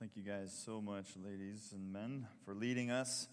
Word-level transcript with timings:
Thank 0.00 0.16
you 0.16 0.22
guys 0.22 0.58
so 0.64 0.80
much, 0.80 1.08
ladies 1.22 1.74
and 1.74 1.92
men, 1.92 2.26
for 2.46 2.54
leading 2.54 2.90
us. 2.90 3.28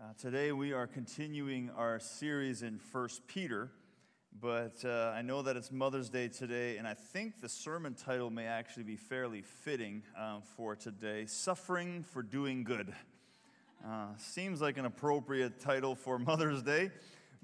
Uh, 0.00 0.14
today 0.18 0.50
we 0.50 0.72
are 0.72 0.86
continuing 0.86 1.68
our 1.76 2.00
series 2.00 2.62
in 2.62 2.78
First 2.78 3.26
Peter, 3.26 3.70
but 4.40 4.82
uh, 4.86 5.12
I 5.14 5.20
know 5.20 5.42
that 5.42 5.54
it's 5.54 5.70
Mother's 5.70 6.08
Day 6.08 6.28
today, 6.28 6.78
and 6.78 6.88
I 6.88 6.94
think 6.94 7.42
the 7.42 7.48
sermon 7.50 7.92
title 7.92 8.30
may 8.30 8.46
actually 8.46 8.84
be 8.84 8.96
fairly 8.96 9.42
fitting 9.42 10.02
um, 10.18 10.40
for 10.56 10.74
today 10.74 11.26
Suffering 11.26 12.04
for 12.04 12.22
Doing 12.22 12.64
Good. 12.64 12.94
Uh, 13.86 14.06
seems 14.16 14.62
like 14.62 14.78
an 14.78 14.86
appropriate 14.86 15.60
title 15.60 15.94
for 15.94 16.18
Mother's 16.18 16.62
Day. 16.62 16.90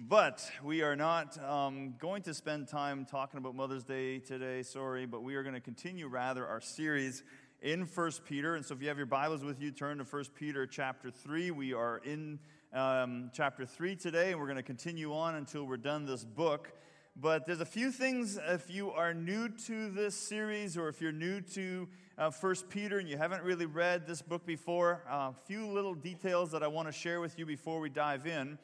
But 0.01 0.49
we 0.63 0.83
are 0.83 0.95
not 0.95 1.37
um, 1.43 1.97
going 1.99 2.23
to 2.23 2.33
spend 2.33 2.69
time 2.69 3.05
talking 3.05 3.37
about 3.39 3.57
Mother's 3.57 3.83
Day 3.83 4.21
today, 4.21 4.63
sorry, 4.63 5.07
but 5.07 5.25
we 5.25 5.35
are 5.35 5.43
going 5.43 5.57
to 5.57 5.61
continue 5.61 6.07
rather 6.07 6.47
our 6.47 6.61
series 6.61 7.25
in 7.61 7.87
First 7.87 8.25
Peter. 8.25 8.55
And 8.55 8.65
so 8.65 8.75
if 8.75 8.83
you 8.83 8.89
have 8.89 8.97
your 8.97 9.07
Bibles 9.07 9.45
with 9.45 9.61
you, 9.61 9.71
turn 9.71 9.99
to 9.99 10.05
First 10.05 10.35
Peter 10.35 10.67
chapter 10.67 11.11
3. 11.11 11.51
We 11.51 11.75
are 11.75 11.99
in 12.05 12.39
um, 12.73 13.31
chapter 13.33 13.67
3 13.67 13.97
today, 13.97 14.31
and 14.31 14.41
we're 14.41 14.47
going 14.47 14.57
to 14.57 14.63
continue 14.63 15.13
on 15.13 15.35
until 15.35 15.65
we're 15.65 15.77
done 15.77 16.07
this 16.07 16.25
book. 16.25 16.73
But 17.17 17.47
there's 17.47 17.61
a 17.61 17.67
few 17.67 17.91
things, 17.91 18.39
if 18.49 18.71
you 18.71 18.93
are 18.93 19.13
new 19.13 19.49
to 19.49 19.91
this 19.91 20.15
series 20.15 20.77
or 20.77 20.89
if 20.89 21.01
you're 21.01 21.11
new 21.11 21.41
to 21.41 21.89
uh, 22.17 22.31
First 22.31 22.69
Peter 22.69 22.99
and 22.99 23.09
you 23.09 23.17
haven't 23.17 23.43
really 23.43 23.67
read 23.67 24.07
this 24.07 24.23
book 24.23 24.47
before, 24.47 25.03
a 25.11 25.15
uh, 25.15 25.33
few 25.47 25.67
little 25.67 25.95
details 25.95 26.53
that 26.53 26.63
I 26.63 26.69
want 26.69 26.87
to 26.87 26.93
share 26.93 27.21
with 27.21 27.37
you 27.39 27.45
before 27.45 27.81
we 27.81 27.91
dive 27.91 28.27
in. 28.27 28.57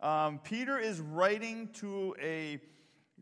Um, 0.00 0.38
Peter 0.44 0.78
is 0.78 1.00
writing 1.00 1.68
to 1.74 2.14
a 2.22 2.60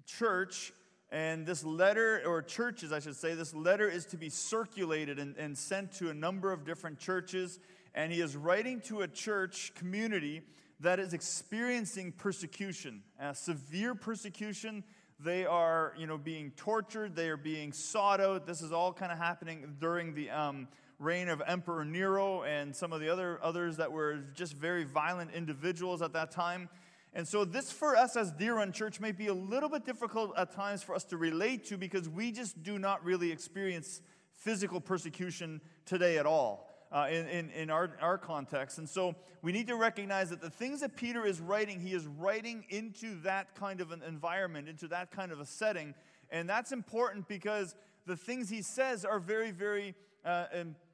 church 0.07 0.73
and 1.15 1.47
this 1.47 1.63
letter, 1.63 2.25
or 2.27 2.43
churches, 2.43 2.93
I 2.93 2.99
should 2.99 3.15
say, 3.15 3.35
this 3.35 3.55
letter 3.55 3.89
is 3.89 4.05
to 4.07 4.17
be 4.17 4.29
circulated 4.29 5.21
and, 5.21 5.37
and 5.37 5.57
sent 5.57 5.93
to 5.99 6.11
a 6.11 6.15
number 6.15 6.53
of 6.53 6.65
different 6.65 6.99
churches. 6.99 7.61
And 7.95 8.13
he 8.13 8.21
is 8.21 8.35
writing 8.35 8.81
to 8.87 9.03
a 9.03 9.07
church 9.07 9.73
community 9.77 10.43
that 10.81 10.99
is 10.99 11.15
experiencing 11.15 12.11
persecution, 12.11 13.05
uh, 13.23 13.33
severe 13.33 13.95
persecution. 13.95 14.83
They 15.21 15.47
are, 15.47 15.95
you 15.97 16.09
know, 16.09 16.19
being 16.19 16.51
tortured. 16.57 17.15
They 17.15 17.29
are 17.29 17.37
being 17.37 17.73
sought 17.73 18.21
out. 18.21 18.45
This 18.45 18.61
is 18.61 18.73
all 18.73 18.93
kind 18.93 19.13
of 19.13 19.19
happening 19.19 19.77
during 19.79 20.15
the 20.15 20.31
um, 20.31 20.67
reign 20.99 21.29
of 21.29 21.41
Emperor 21.47 21.85
Nero 21.85 22.43
and 22.43 22.75
some 22.75 22.93
of 22.93 23.01
the 23.01 23.09
other 23.09 23.39
others 23.41 23.77
that 23.77 23.93
were 23.93 24.25
just 24.35 24.55
very 24.55 24.83
violent 24.83 25.31
individuals 25.31 26.03
at 26.03 26.13
that 26.15 26.33
time. 26.33 26.69
And 27.17 27.27
so, 27.29 27.45
this 27.45 27.71
for 27.71 27.97
us 27.97 28.17
as 28.17 28.33
Deer 28.33 28.57
Run 28.57 28.73
Church 28.73 28.99
may 28.99 29.13
be 29.13 29.29
a 29.29 29.35
little 29.35 29.69
bit 29.69 29.87
difficult 29.87 30.33
at 30.37 30.53
times 30.53 30.83
for 30.83 30.97
us 30.97 31.05
to 31.05 31.17
relate 31.17 31.65
to 31.67 31.77
because 31.77 32.09
we 32.09 32.33
just 32.33 32.63
do 32.65 32.79
not 32.79 33.05
really 33.05 33.31
experience 33.31 34.03
physical 34.35 34.81
persecution 34.81 35.61
today 35.87 36.19
at 36.19 36.27
all. 36.27 36.71
Uh, 36.93 37.09
in, 37.11 37.27
in, 37.27 37.51
in 37.51 37.71
our, 37.71 37.97
our 38.01 38.17
context. 38.17 38.79
And 38.79 38.89
so 38.89 39.17
we 39.43 39.51
need 39.51 39.67
to 39.67 39.75
recognize 39.75 40.31
that 40.31 40.41
the 40.41 40.51
things 40.51 40.81
that 40.81 40.95
Peter 40.95 41.27
is 41.27 41.41
writing, 41.41 41.81
he 41.81 41.93
is 41.93 42.07
writing 42.07 42.65
into 42.69 43.21
that 43.23 43.57
kind 43.57 43.81
of 43.81 43.91
an 43.91 44.01
environment, 44.07 44.69
into 44.69 44.87
that 44.89 45.11
kind 45.11 45.33
of 45.33 45.41
a 45.41 45.45
setting. 45.45 45.93
And 46.31 46.49
that's 46.49 46.71
important 46.71 47.27
because 47.27 47.75
the 48.07 48.17
things 48.17 48.49
he 48.49 48.63
says 48.63 49.05
are 49.05 49.19
very, 49.19 49.51
very 49.51 49.97
uh, 50.25 50.45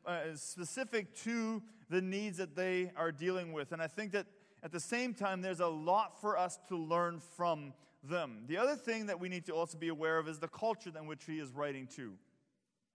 uh, 0.07 0.21
specific 0.37 1.15
to 1.25 1.63
the 1.91 2.01
needs 2.01 2.39
that 2.39 2.57
they 2.57 2.93
are 2.97 3.13
dealing 3.13 3.53
with. 3.53 3.73
And 3.73 3.83
I 3.83 3.87
think 3.87 4.13
that 4.13 4.25
at 4.63 4.73
the 4.73 4.81
same 4.81 5.15
time, 5.15 5.41
there's 5.43 5.61
a 5.61 5.67
lot 5.67 6.21
for 6.21 6.37
us 6.37 6.59
to 6.69 6.77
learn 6.77 7.21
from 7.37 7.73
them. 8.03 8.45
The 8.47 8.59
other 8.59 8.77
thing 8.77 9.07
that 9.07 9.21
we 9.21 9.29
need 9.29 9.47
to 9.47 9.55
also 9.55 9.79
be 9.79 9.89
aware 9.89 10.19
of 10.19 10.29
is 10.29 10.39
the 10.39 10.49
culture 10.49 10.91
in 10.99 11.07
which 11.07 11.25
he 11.25 11.39
is 11.39 11.53
writing 11.53 11.87
to. 11.97 12.13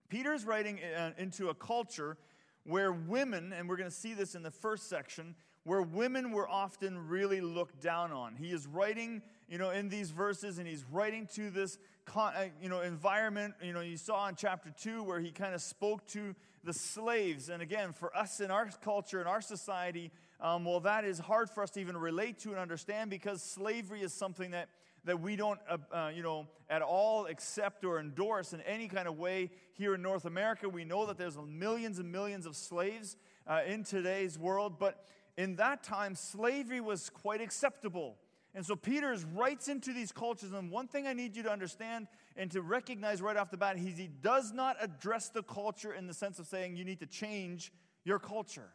Peter's 0.08 0.44
writing 0.44 0.78
uh, 0.96 1.10
into 1.18 1.48
a 1.48 1.54
culture 1.54 2.16
where 2.64 2.92
women, 2.92 3.52
and 3.52 3.68
we're 3.68 3.76
going 3.76 3.90
to 3.90 3.96
see 3.96 4.14
this 4.14 4.34
in 4.34 4.42
the 4.42 4.50
first 4.50 4.88
section, 4.88 5.34
where 5.64 5.82
women 5.82 6.30
were 6.30 6.48
often 6.48 7.08
really 7.08 7.40
looked 7.40 7.80
down 7.80 8.12
on. 8.12 8.36
He 8.36 8.52
is 8.52 8.66
writing, 8.68 9.22
you 9.48 9.58
know, 9.58 9.70
in 9.70 9.88
these 9.88 10.12
verses, 10.12 10.58
and 10.58 10.66
he's 10.66 10.84
writing 10.92 11.28
to 11.34 11.50
this, 11.50 11.78
uh, 12.14 12.30
you 12.62 12.68
know, 12.68 12.82
environment. 12.82 13.54
You 13.60 13.72
know, 13.72 13.80
you 13.80 13.96
saw 13.96 14.28
in 14.28 14.36
chapter 14.36 14.72
two 14.80 15.02
where 15.02 15.18
he 15.18 15.32
kind 15.32 15.54
of 15.54 15.60
spoke 15.60 16.06
to 16.08 16.36
the 16.62 16.72
slaves. 16.72 17.48
And 17.48 17.62
again, 17.62 17.92
for 17.92 18.16
us 18.16 18.40
in 18.40 18.52
our 18.52 18.68
culture, 18.82 19.20
in 19.20 19.26
our 19.26 19.40
society, 19.40 20.12
um, 20.40 20.64
well, 20.64 20.80
that 20.80 21.04
is 21.04 21.18
hard 21.18 21.48
for 21.48 21.62
us 21.62 21.70
to 21.70 21.80
even 21.80 21.96
relate 21.96 22.38
to 22.40 22.50
and 22.50 22.58
understand 22.58 23.10
because 23.10 23.42
slavery 23.42 24.02
is 24.02 24.12
something 24.12 24.50
that, 24.50 24.68
that 25.04 25.20
we 25.20 25.34
don't, 25.36 25.58
uh, 25.68 25.78
uh, 25.92 26.10
you 26.14 26.22
know, 26.22 26.46
at 26.68 26.82
all 26.82 27.26
accept 27.26 27.84
or 27.84 27.98
endorse 27.98 28.52
in 28.52 28.60
any 28.62 28.88
kind 28.88 29.08
of 29.08 29.18
way 29.18 29.50
here 29.72 29.94
in 29.94 30.02
North 30.02 30.26
America. 30.26 30.68
We 30.68 30.84
know 30.84 31.06
that 31.06 31.16
there's 31.16 31.38
millions 31.46 31.98
and 31.98 32.12
millions 32.12 32.44
of 32.44 32.54
slaves 32.54 33.16
uh, 33.46 33.60
in 33.66 33.84
today's 33.84 34.38
world, 34.38 34.78
but 34.78 35.06
in 35.38 35.56
that 35.56 35.82
time, 35.82 36.14
slavery 36.14 36.80
was 36.80 37.08
quite 37.08 37.40
acceptable. 37.40 38.16
And 38.54 38.64
so 38.64 38.74
Peter 38.74 39.14
writes 39.34 39.68
into 39.68 39.92
these 39.92 40.12
cultures, 40.12 40.52
and 40.52 40.70
one 40.70 40.88
thing 40.88 41.06
I 41.06 41.12
need 41.12 41.36
you 41.36 41.42
to 41.42 41.52
understand 41.52 42.08
and 42.36 42.50
to 42.52 42.62
recognize 42.62 43.20
right 43.20 43.36
off 43.36 43.50
the 43.50 43.58
bat, 43.58 43.76
he 43.76 44.08
does 44.22 44.52
not 44.52 44.76
address 44.80 45.28
the 45.28 45.42
culture 45.42 45.92
in 45.92 46.06
the 46.06 46.14
sense 46.14 46.38
of 46.38 46.46
saying 46.46 46.76
you 46.76 46.84
need 46.84 47.00
to 47.00 47.06
change 47.06 47.70
your 48.04 48.18
culture. 48.18 48.70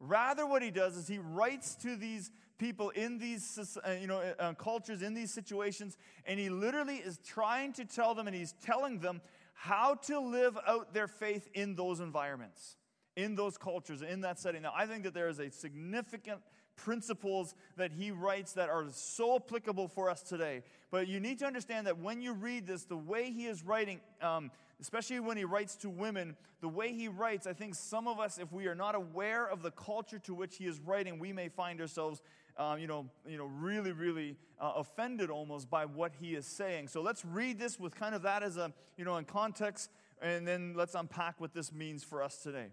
Rather, 0.00 0.46
what 0.46 0.62
he 0.62 0.70
does 0.70 0.96
is 0.96 1.08
he 1.08 1.18
writes 1.18 1.74
to 1.76 1.96
these 1.96 2.30
people 2.58 2.90
in 2.90 3.18
these 3.18 3.76
uh, 3.86 3.90
you 3.92 4.06
know, 4.06 4.20
uh, 4.38 4.52
cultures, 4.54 5.02
in 5.02 5.14
these 5.14 5.32
situations, 5.32 5.96
and 6.24 6.38
he 6.38 6.48
literally 6.50 6.96
is 6.96 7.18
trying 7.18 7.72
to 7.72 7.84
tell 7.84 8.14
them 8.14 8.26
and 8.26 8.36
he's 8.36 8.54
telling 8.64 8.98
them 8.98 9.20
how 9.54 9.94
to 9.94 10.20
live 10.20 10.56
out 10.66 10.94
their 10.94 11.08
faith 11.08 11.48
in 11.54 11.74
those 11.74 11.98
environments, 11.98 12.76
in 13.18 13.34
those 13.34 13.58
cultures, 13.58 14.00
in 14.00 14.20
that 14.20 14.38
setting. 14.38 14.62
Now, 14.62 14.72
I 14.76 14.86
think 14.86 15.02
that 15.02 15.12
there 15.12 15.28
is 15.28 15.40
a 15.40 15.50
significant 15.50 16.40
principles 16.76 17.56
that 17.76 17.90
he 17.90 18.12
writes 18.12 18.52
that 18.52 18.68
are 18.68 18.86
so 18.92 19.34
applicable 19.34 19.88
for 19.88 20.08
us 20.08 20.22
today. 20.22 20.62
But 20.92 21.08
you 21.08 21.18
need 21.18 21.40
to 21.40 21.44
understand 21.44 21.88
that 21.88 21.98
when 21.98 22.22
you 22.22 22.32
read 22.32 22.68
this, 22.68 22.84
the 22.84 22.96
way 22.96 23.32
he 23.32 23.46
is 23.46 23.64
writing, 23.64 23.98
um, 24.22 24.52
especially 24.80 25.18
when 25.18 25.36
he 25.36 25.44
writes 25.44 25.74
to 25.78 25.90
women, 25.90 26.36
the 26.60 26.68
way 26.68 26.92
he 26.92 27.08
writes, 27.08 27.48
I 27.48 27.54
think 27.54 27.74
some 27.74 28.06
of 28.06 28.20
us, 28.20 28.38
if 28.38 28.52
we 28.52 28.68
are 28.68 28.76
not 28.76 28.94
aware 28.94 29.50
of 29.50 29.62
the 29.62 29.72
culture 29.72 30.20
to 30.20 30.32
which 30.32 30.56
he 30.56 30.66
is 30.66 30.78
writing, 30.78 31.18
we 31.18 31.32
may 31.32 31.48
find 31.48 31.80
ourselves, 31.80 32.22
um, 32.56 32.78
you 32.78 32.86
know, 32.86 33.06
you 33.26 33.36
know, 33.36 33.46
really, 33.46 33.90
really 33.90 34.36
uh, 34.60 34.74
offended 34.76 35.28
almost 35.28 35.68
by 35.68 35.86
what 35.86 36.12
he 36.20 36.36
is 36.36 36.46
saying. 36.46 36.86
So 36.86 37.02
let's 37.02 37.24
read 37.24 37.58
this 37.58 37.80
with 37.80 37.96
kind 37.96 38.14
of 38.14 38.22
that 38.22 38.44
as 38.44 38.56
a, 38.56 38.72
you 38.96 39.04
know, 39.04 39.16
in 39.16 39.24
context, 39.24 39.90
and 40.22 40.46
then 40.46 40.74
let's 40.76 40.94
unpack 40.94 41.40
what 41.40 41.52
this 41.52 41.72
means 41.72 42.04
for 42.04 42.22
us 42.22 42.36
today. 42.36 42.68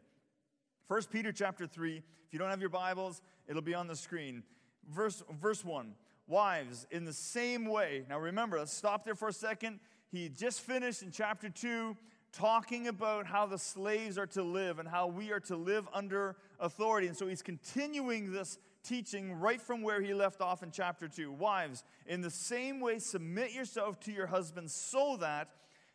1 0.87 1.01
Peter 1.11 1.31
chapter 1.31 1.65
3. 1.65 1.97
If 1.97 2.03
you 2.33 2.39
don't 2.39 2.49
have 2.49 2.61
your 2.61 2.69
Bibles, 2.69 3.21
it'll 3.47 3.61
be 3.61 3.73
on 3.73 3.87
the 3.87 3.95
screen. 3.95 4.43
Verse, 4.89 5.23
verse 5.41 5.65
1. 5.65 5.93
Wives, 6.27 6.87
in 6.91 7.05
the 7.05 7.13
same 7.13 7.65
way. 7.65 8.03
Now 8.09 8.19
remember, 8.19 8.57
let's 8.57 8.73
stop 8.73 9.03
there 9.05 9.15
for 9.15 9.27
a 9.27 9.33
second 9.33 9.79
he 10.15 10.29
just 10.29 10.61
finished 10.61 11.01
in 11.01 11.11
chapter 11.11 11.49
2 11.49 11.95
talking 12.31 12.87
about 12.87 13.25
how 13.25 13.45
the 13.45 13.57
slaves 13.57 14.17
are 14.17 14.27
to 14.27 14.43
live 14.43 14.79
and 14.79 14.87
how 14.87 15.07
we 15.07 15.31
are 15.31 15.39
to 15.41 15.55
live 15.55 15.87
under 15.93 16.35
authority. 16.59 17.07
And 17.07 17.17
so 17.17 17.27
he's 17.27 17.41
continuing 17.41 18.31
this 18.31 18.57
teaching 18.83 19.33
right 19.33 19.61
from 19.61 19.81
where 19.81 20.01
he 20.01 20.13
left 20.13 20.41
off 20.41 20.63
in 20.63 20.71
chapter 20.71 21.07
2. 21.07 21.31
Wives, 21.31 21.83
in 22.05 22.21
the 22.21 22.29
same 22.29 22.79
way, 22.79 22.99
submit 22.99 23.51
yourself 23.51 23.99
to 24.01 24.11
your 24.11 24.27
husbands 24.27 24.73
so 24.73 25.17
that 25.17 25.49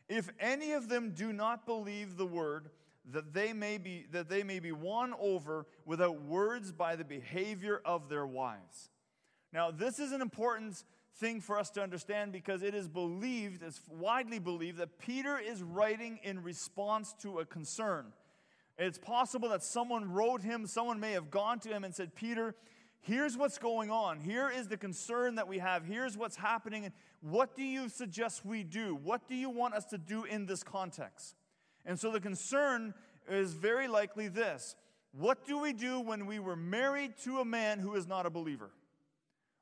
if 0.08 0.28
any 0.38 0.72
of 0.72 0.88
them 0.88 1.12
do 1.12 1.32
not 1.32 1.64
believe 1.64 2.16
the 2.16 2.26
word, 2.26 2.68
that 3.12 3.32
they 3.32 3.52
may 3.52 3.78
be 3.78 4.06
that 4.12 4.28
they 4.28 4.42
may 4.42 4.60
be 4.60 4.72
won 4.72 5.14
over 5.18 5.66
without 5.84 6.22
words 6.22 6.72
by 6.72 6.96
the 6.96 7.04
behavior 7.04 7.80
of 7.84 8.08
their 8.08 8.26
wives. 8.26 8.90
Now, 9.52 9.70
this 9.70 9.98
is 9.98 10.12
an 10.12 10.20
important 10.20 10.84
thing 11.16 11.40
for 11.40 11.58
us 11.58 11.70
to 11.70 11.82
understand 11.82 12.32
because 12.32 12.62
it 12.62 12.74
is 12.74 12.88
believed, 12.88 13.62
it's 13.62 13.80
widely 13.88 14.38
believed, 14.38 14.78
that 14.78 14.98
Peter 14.98 15.38
is 15.38 15.62
writing 15.62 16.20
in 16.22 16.42
response 16.42 17.14
to 17.22 17.40
a 17.40 17.44
concern. 17.44 18.12
It's 18.78 18.98
possible 18.98 19.48
that 19.50 19.62
someone 19.62 20.10
wrote 20.10 20.42
him, 20.42 20.66
someone 20.66 21.00
may 21.00 21.12
have 21.12 21.30
gone 21.30 21.58
to 21.60 21.68
him 21.68 21.84
and 21.84 21.94
said, 21.94 22.14
Peter, 22.14 22.54
here's 23.00 23.36
what's 23.36 23.58
going 23.58 23.90
on. 23.90 24.20
Here 24.20 24.50
is 24.50 24.68
the 24.68 24.76
concern 24.76 25.34
that 25.34 25.48
we 25.48 25.58
have. 25.58 25.84
Here's 25.84 26.16
what's 26.16 26.36
happening. 26.36 26.90
What 27.20 27.54
do 27.56 27.62
you 27.62 27.88
suggest 27.88 28.46
we 28.46 28.62
do? 28.62 28.94
What 28.94 29.28
do 29.28 29.34
you 29.34 29.50
want 29.50 29.74
us 29.74 29.84
to 29.86 29.98
do 29.98 30.24
in 30.24 30.46
this 30.46 30.62
context? 30.62 31.34
And 31.86 31.98
so 31.98 32.10
the 32.10 32.20
concern 32.20 32.94
is 33.28 33.54
very 33.54 33.88
likely 33.88 34.28
this 34.28 34.76
What 35.12 35.46
do 35.46 35.58
we 35.58 35.72
do 35.72 36.00
when 36.00 36.26
we 36.26 36.38
were 36.38 36.56
married 36.56 37.14
to 37.24 37.38
a 37.40 37.44
man 37.44 37.78
who 37.78 37.94
is 37.94 38.06
not 38.06 38.26
a 38.26 38.30
believer? 38.30 38.70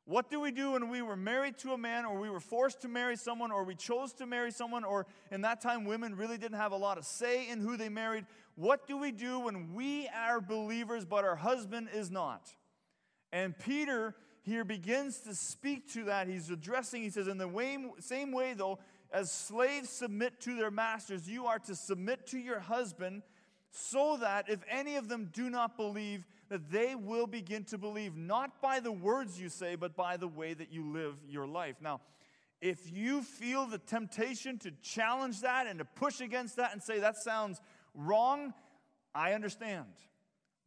What 0.09 0.31
do 0.31 0.41
we 0.41 0.53
do 0.53 0.73
when 0.73 0.89
we 0.89 1.03
were 1.03 1.17
married 1.17 1.59
to 1.59 1.73
a 1.73 1.79
man, 1.79 2.07
or 2.07 2.19
we 2.19 2.31
were 2.31 2.41
forced 2.41 2.81
to 2.81 2.89
marry 2.89 3.15
someone, 3.15 3.53
or 3.53 3.63
we 3.65 3.75
chose 3.75 4.15
to 4.15 4.27
marry 4.27 4.51
someone, 4.51 4.83
or 4.83 5.07
in 5.31 5.43
that 5.43 5.61
time 5.61 5.85
women 5.85 6.17
really 6.17 6.39
didn't 6.39 6.57
have 6.57 6.73
a 6.73 6.77
lot 6.77 6.97
of 6.97 7.05
say 7.05 7.51
in 7.51 7.61
who 7.61 7.77
they 7.77 7.91
married? 7.91 8.25
What 8.55 8.87
do 8.87 8.97
we 8.97 9.13
do 9.13 9.41
when 9.41 9.75
we 9.75 10.09
are 10.09 10.41
believers, 10.41 11.05
but 11.05 11.27
our 11.27 11.37
husband 11.37 11.89
is 11.93 12.11
not? 12.11 12.49
And 13.33 13.57
Peter 13.59 14.15
here 14.41 14.65
begins 14.65 15.21
to 15.21 15.35
speak 15.35 15.93
to 15.93 16.05
that. 16.05 16.27
He's 16.27 16.49
addressing, 16.49 17.03
he 17.03 17.11
says, 17.11 17.29
in 17.29 17.37
the 17.37 17.47
way, 17.47 17.77
same 18.01 18.33
way, 18.33 18.55
though, 18.55 18.79
as 19.13 19.33
slaves 19.33 19.89
submit 19.89 20.41
to 20.43 20.57
their 20.57 20.71
masters, 20.71 21.29
you 21.29 21.47
are 21.47 21.59
to 21.61 21.75
submit 21.75 22.27
to 22.29 22.39
your 22.39 22.61
husband 22.61 23.23
so 23.71 24.17
that 24.19 24.49
if 24.49 24.61
any 24.71 24.97
of 24.97 25.09
them 25.09 25.31
do 25.33 25.51
not 25.51 25.77
believe, 25.77 26.27
that 26.49 26.71
they 26.71 26.95
will 26.95 27.27
begin 27.27 27.65
to 27.65 27.79
believe, 27.79 28.17
not 28.17 28.61
by 28.61 28.81
the 28.81 28.93
words 28.93 29.41
you 29.41 29.49
say, 29.49 29.75
but 29.75 29.95
by 29.95 30.17
the 30.17 30.29
way 30.29 30.55
that 30.55 30.73
you 30.73 30.91
live 30.91 31.17
your 31.29 31.47
life. 31.47 31.77
Now, 31.81 32.01
if 32.61 32.91
you 32.91 33.23
feel 33.23 33.67
the 33.67 33.79
temptation 33.79 34.59
to 34.59 34.73
challenge 34.83 35.43
that 35.43 35.67
and 35.67 35.79
to 35.79 35.85
push 35.85 36.21
against 36.21 36.57
that 36.57 36.73
and 36.73 36.83
say 36.83 36.99
that 37.01 37.17
sounds 37.17 37.61
wrong, 37.95 38.53
I 39.15 39.33
understand. 39.33 39.87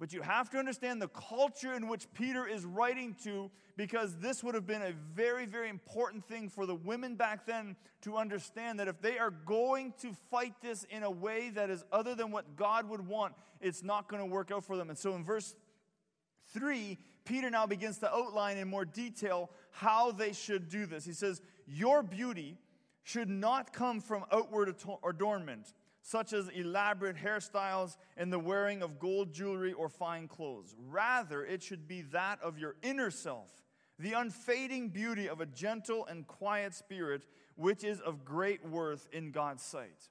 But 0.02 0.14
you 0.14 0.24
have 0.24 0.50
to 0.50 0.58
understand 0.58 1.00
the 1.00 1.10
culture 1.10 1.76
in 1.76 1.88
which 1.88 2.12
Peter 2.16 2.48
is 2.48 2.66
writing 2.66 3.16
to 3.24 3.52
because 3.78 4.18
this 4.18 4.44
would 4.44 4.56
have 4.56 4.66
been 4.66 4.82
a 4.82 4.94
very, 5.14 5.46
very 5.46 5.70
important 5.70 6.28
thing 6.28 6.50
for 6.50 6.66
the 6.66 6.74
women 6.74 7.14
back 7.14 7.46
then 7.46 7.76
to 8.02 8.18
understand 8.18 8.80
that 8.80 8.88
if 8.88 9.00
they 9.00 9.20
are 9.20 9.30
going 9.30 9.94
to 10.02 10.12
fight 10.32 10.56
this 10.60 10.88
in 10.90 11.04
a 11.04 11.12
way 11.12 11.52
that 11.52 11.70
is 11.70 11.86
other 11.92 12.16
than 12.16 12.32
what 12.32 12.56
God 12.56 12.90
would 12.90 13.08
want, 13.08 13.36
it's 13.62 13.84
not 13.84 14.10
going 14.10 14.24
to 14.24 14.26
work 14.26 14.50
out 14.50 14.66
for 14.66 14.76
them. 14.76 14.90
And 14.90 14.98
so 14.98 15.14
in 15.14 15.24
verse 15.24 15.56
3, 16.56 16.98
Peter 17.24 17.52
now 17.52 17.68
begins 17.68 18.00
to 18.00 18.12
outline 18.12 18.58
in 18.58 18.68
more 18.68 18.86
detail 18.86 19.52
how 19.70 20.12
they 20.12 20.34
should 20.34 20.68
do 20.68 20.88
this. 20.88 21.06
He 21.06 21.14
says, 21.14 21.44
Your 21.68 22.02
beauty 22.02 22.58
should 23.04 23.30
not 23.30 23.72
come 23.72 24.02
from 24.02 24.26
outward 24.32 24.76
adornment 25.08 25.74
such 26.02 26.34
as 26.34 26.50
elaborate 26.50 27.16
hairstyles 27.16 27.98
and 28.18 28.32
the 28.32 28.40
wearing 28.40 28.82
of 28.82 29.00
gold 29.00 29.32
jewelry 29.32 29.74
or 29.74 29.90
fine 29.90 30.28
clothes. 30.28 30.76
Rather, 30.90 31.46
it 31.46 31.62
should 31.62 31.88
be 31.88 32.02
that 32.02 32.42
of 32.42 32.58
your 32.58 32.76
inner 32.82 33.12
self, 33.12 33.50
the 34.00 34.14
unfading 34.14 34.90
beauty 34.90 35.30
of 35.30 35.42
a 35.42 35.46
gentle 35.46 36.06
and 36.08 36.26
quiet 36.28 36.74
spirit, 36.74 37.26
which 37.56 37.84
is 37.84 38.00
of 38.02 38.26
great 38.26 38.68
worth 38.68 39.08
in 39.12 39.32
God's 39.32 39.64
sight. 39.64 40.10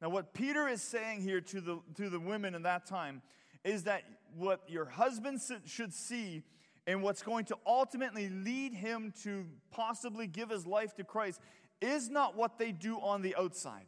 Now, 0.00 0.10
what 0.10 0.32
Peter 0.32 0.68
is 0.68 0.82
saying 0.82 1.22
here 1.22 1.40
to 1.40 1.60
the, 1.60 1.80
to 1.96 2.08
the 2.08 2.20
women 2.20 2.54
in 2.54 2.62
that 2.62 2.86
time 2.86 3.22
is 3.64 3.84
that 3.84 4.02
what 4.36 4.60
your 4.68 4.84
husband 4.84 5.40
should 5.64 5.92
see 5.92 6.42
and 6.86 7.02
what's 7.02 7.22
going 7.22 7.44
to 7.46 7.56
ultimately 7.66 8.28
lead 8.28 8.74
him 8.74 9.12
to 9.22 9.46
possibly 9.70 10.26
give 10.26 10.50
his 10.50 10.66
life 10.66 10.94
to 10.96 11.04
Christ 11.04 11.40
is 11.80 12.08
not 12.08 12.36
what 12.36 12.58
they 12.58 12.72
do 12.72 12.98
on 13.00 13.22
the 13.22 13.36
outside. 13.36 13.86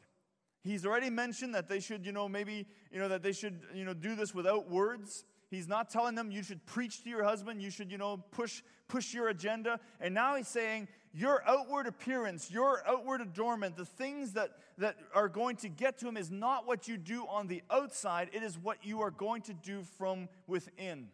He's 0.65 0.87
already 0.87 1.11
mentioned 1.11 1.55
that 1.55 1.69
they 1.69 1.79
should, 1.79 2.07
you 2.07 2.13
know, 2.13 2.27
maybe, 2.27 2.67
you 2.91 2.99
know, 2.99 3.09
that 3.09 3.23
they 3.23 3.33
should, 3.33 3.61
you 3.75 3.85
know, 3.85 3.93
do 3.93 4.17
this 4.17 4.35
without 4.35 4.71
words. 4.71 5.27
He's 5.51 5.69
not 5.69 5.91
telling 5.91 6.15
them 6.15 6.31
you 6.31 6.43
should 6.43 6.65
preach 6.65 7.05
to 7.05 7.11
your 7.11 7.23
husband, 7.23 7.61
you 7.61 7.71
should, 7.71 7.93
you 7.93 7.99
know, 7.99 8.25
push 8.33 8.63
push 8.89 9.13
your 9.13 9.29
agenda. 9.29 9.79
And 10.01 10.15
now 10.15 10.37
he's 10.37 10.49
saying 10.49 10.89
your 11.13 11.43
outward 11.47 11.87
appearance, 11.87 12.51
your 12.51 12.83
outward 12.87 13.21
adornment, 13.21 13.77
the 13.77 13.85
things 13.85 14.33
that 14.33 14.53
that 14.79 14.97
are 15.15 15.29
going 15.29 15.57
to 15.57 15.69
get 15.69 15.99
to 15.99 16.09
him 16.09 16.17
is 16.17 16.31
not 16.31 16.67
what 16.67 16.89
you 16.89 16.97
do 16.97 17.27
on 17.29 17.47
the 17.47 17.63
outside, 17.71 18.31
it 18.33 18.43
is 18.43 18.59
what 18.59 18.79
you 18.83 19.03
are 19.03 19.11
going 19.11 19.43
to 19.43 19.53
do 19.53 19.83
from 19.99 20.29
within. 20.47 21.09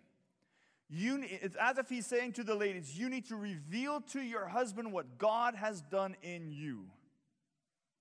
You, 0.88 1.22
it's 1.22 1.56
as 1.56 1.78
if 1.78 1.88
he's 1.88 2.06
saying 2.06 2.32
to 2.32 2.44
the 2.44 2.54
ladies, 2.54 2.98
you 2.98 3.08
need 3.08 3.26
to 3.26 3.36
reveal 3.36 4.00
to 4.12 4.20
your 4.20 4.48
husband 4.48 4.92
what 4.92 5.18
God 5.18 5.54
has 5.54 5.82
done 5.82 6.16
in 6.22 6.50
you. 6.50 6.86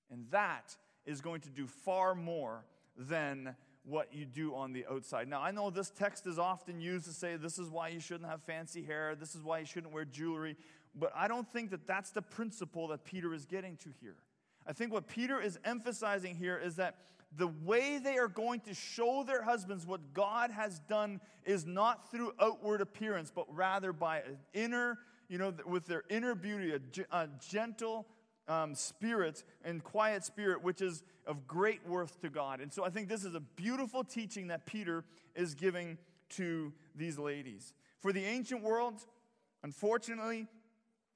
And 0.09 0.25
that 0.31 0.75
is 1.09 1.21
going 1.21 1.41
to 1.41 1.49
do 1.49 1.65
far 1.65 2.13
more 2.13 2.63
than 2.95 3.55
what 3.83 4.13
you 4.13 4.25
do 4.25 4.53
on 4.53 4.71
the 4.73 4.85
outside. 4.85 5.27
Now, 5.27 5.41
I 5.41 5.49
know 5.49 5.71
this 5.71 5.89
text 5.89 6.27
is 6.27 6.37
often 6.37 6.79
used 6.79 7.05
to 7.05 7.11
say 7.11 7.35
this 7.35 7.57
is 7.57 7.69
why 7.69 7.87
you 7.87 7.99
shouldn't 7.99 8.29
have 8.29 8.43
fancy 8.43 8.83
hair, 8.83 9.15
this 9.15 9.33
is 9.33 9.43
why 9.43 9.59
you 9.59 9.65
shouldn't 9.65 9.91
wear 9.91 10.05
jewelry, 10.05 10.55
but 10.95 11.11
I 11.15 11.27
don't 11.27 11.51
think 11.51 11.71
that 11.71 11.87
that's 11.87 12.11
the 12.11 12.21
principle 12.21 12.87
that 12.89 13.03
Peter 13.05 13.33
is 13.33 13.45
getting 13.45 13.75
to 13.77 13.89
here. 13.99 14.17
I 14.67 14.73
think 14.73 14.93
what 14.93 15.07
Peter 15.07 15.41
is 15.41 15.57
emphasizing 15.65 16.35
here 16.35 16.57
is 16.63 16.75
that 16.75 16.97
the 17.35 17.47
way 17.47 17.97
they 17.97 18.17
are 18.17 18.27
going 18.27 18.59
to 18.61 18.73
show 18.75 19.23
their 19.23 19.41
husbands 19.41 19.87
what 19.87 20.13
God 20.13 20.51
has 20.51 20.79
done 20.79 21.21
is 21.43 21.65
not 21.65 22.11
through 22.11 22.33
outward 22.39 22.81
appearance, 22.81 23.31
but 23.33 23.45
rather 23.55 23.93
by 23.93 24.19
an 24.19 24.37
inner, 24.53 24.99
you 25.27 25.39
know, 25.39 25.53
with 25.65 25.87
their 25.87 26.03
inner 26.09 26.35
beauty, 26.35 26.73
a, 26.73 27.15
a 27.15 27.29
gentle, 27.39 28.05
um, 28.49 28.75
spirit 28.75 29.43
and 29.63 29.83
quiet 29.83 30.25
spirit, 30.25 30.63
which 30.63 30.81
is 30.81 31.03
of 31.25 31.47
great 31.47 31.87
worth 31.87 32.19
to 32.21 32.29
God. 32.29 32.59
And 32.59 32.73
so 32.73 32.83
I 32.83 32.89
think 32.89 33.07
this 33.07 33.23
is 33.23 33.35
a 33.35 33.39
beautiful 33.39 34.03
teaching 34.03 34.47
that 34.47 34.65
Peter 34.65 35.05
is 35.35 35.53
giving 35.53 35.97
to 36.31 36.73
these 36.95 37.17
ladies. 37.17 37.73
For 37.99 38.11
the 38.11 38.25
ancient 38.25 38.63
world, 38.63 39.05
unfortunately, 39.63 40.47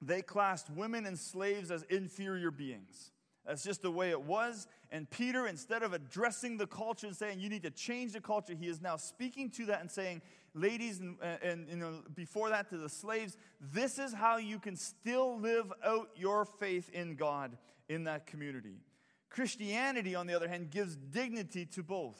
they 0.00 0.22
classed 0.22 0.70
women 0.70 1.06
and 1.06 1.18
slaves 1.18 1.70
as 1.70 1.82
inferior 1.84 2.50
beings. 2.50 3.10
That's 3.46 3.62
just 3.62 3.82
the 3.82 3.90
way 3.90 4.10
it 4.10 4.22
was. 4.22 4.66
And 4.90 5.08
Peter, 5.10 5.46
instead 5.46 5.82
of 5.82 5.92
addressing 5.92 6.56
the 6.56 6.66
culture 6.66 7.06
and 7.06 7.14
saying, 7.14 7.40
you 7.40 7.48
need 7.48 7.64
to 7.64 7.70
change 7.70 8.12
the 8.12 8.20
culture, 8.20 8.54
he 8.54 8.68
is 8.68 8.80
now 8.80 8.96
speaking 8.96 9.50
to 9.50 9.66
that 9.66 9.80
and 9.80 9.90
saying, 9.90 10.22
ladies, 10.54 11.00
and, 11.00 11.16
uh, 11.22 11.36
and 11.42 11.68
you 11.68 11.76
know, 11.76 12.02
before 12.14 12.48
that 12.50 12.70
to 12.70 12.78
the 12.78 12.88
slaves, 12.88 13.36
this 13.60 13.98
is 13.98 14.14
how 14.14 14.38
you 14.38 14.58
can 14.58 14.76
still 14.76 15.38
live 15.38 15.72
out 15.84 16.08
your 16.16 16.44
faith 16.44 16.88
in 16.90 17.16
God 17.16 17.56
in 17.88 18.04
that 18.04 18.26
community. 18.26 18.76
Christianity, 19.28 20.14
on 20.14 20.26
the 20.26 20.34
other 20.34 20.48
hand, 20.48 20.70
gives 20.70 20.96
dignity 20.96 21.66
to 21.66 21.82
both. 21.82 22.18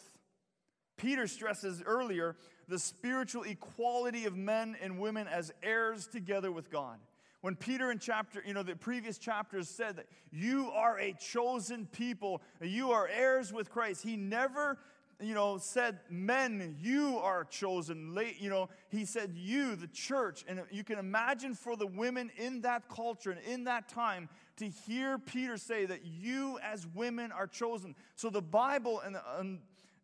Peter 0.97 1.26
stresses 1.26 1.82
earlier 1.85 2.37
the 2.69 2.79
spiritual 2.79 3.44
equality 3.44 4.25
of 4.25 4.37
men 4.37 4.76
and 4.81 4.99
women 4.99 5.26
as 5.29 5.53
heirs 5.62 6.06
together 6.06 6.50
with 6.50 6.71
God. 6.71 6.99
When 7.44 7.56
Peter 7.56 7.91
in 7.91 7.99
chapter, 7.99 8.43
you 8.46 8.55
know, 8.55 8.62
the 8.62 8.75
previous 8.75 9.19
chapters 9.19 9.69
said 9.69 9.96
that 9.96 10.06
you 10.31 10.70
are 10.70 10.99
a 10.99 11.12
chosen 11.12 11.85
people, 11.93 12.41
you 12.62 12.93
are 12.93 13.06
heirs 13.06 13.52
with 13.52 13.69
Christ, 13.69 14.02
he 14.02 14.17
never, 14.17 14.79
you 15.20 15.35
know, 15.35 15.58
said, 15.58 15.99
men, 16.08 16.75
you 16.81 17.19
are 17.19 17.44
chosen. 17.44 18.14
Late, 18.14 18.41
you 18.41 18.49
know, 18.49 18.70
he 18.88 19.05
said, 19.05 19.35
you, 19.35 19.76
the 19.76 19.88
church. 19.88 20.43
And 20.49 20.62
you 20.70 20.85
can 20.85 20.99
imagine 20.99 21.52
for 21.52 21.76
the 21.76 21.87
women 21.87 22.31
in 22.38 22.62
that 22.62 22.88
culture 22.88 23.31
and 23.31 23.41
in 23.43 23.64
that 23.64 23.90
time 23.90 24.31
to 24.56 24.67
hear 24.67 25.19
Peter 25.19 25.58
say 25.58 25.85
that 25.85 26.06
you 26.06 26.58
as 26.62 26.87
women 26.94 27.31
are 27.31 27.47
chosen. 27.47 27.94
So 28.17 28.31
the 28.31 28.40
Bible 28.40 29.00
and, 29.00 29.19
and 29.37 29.58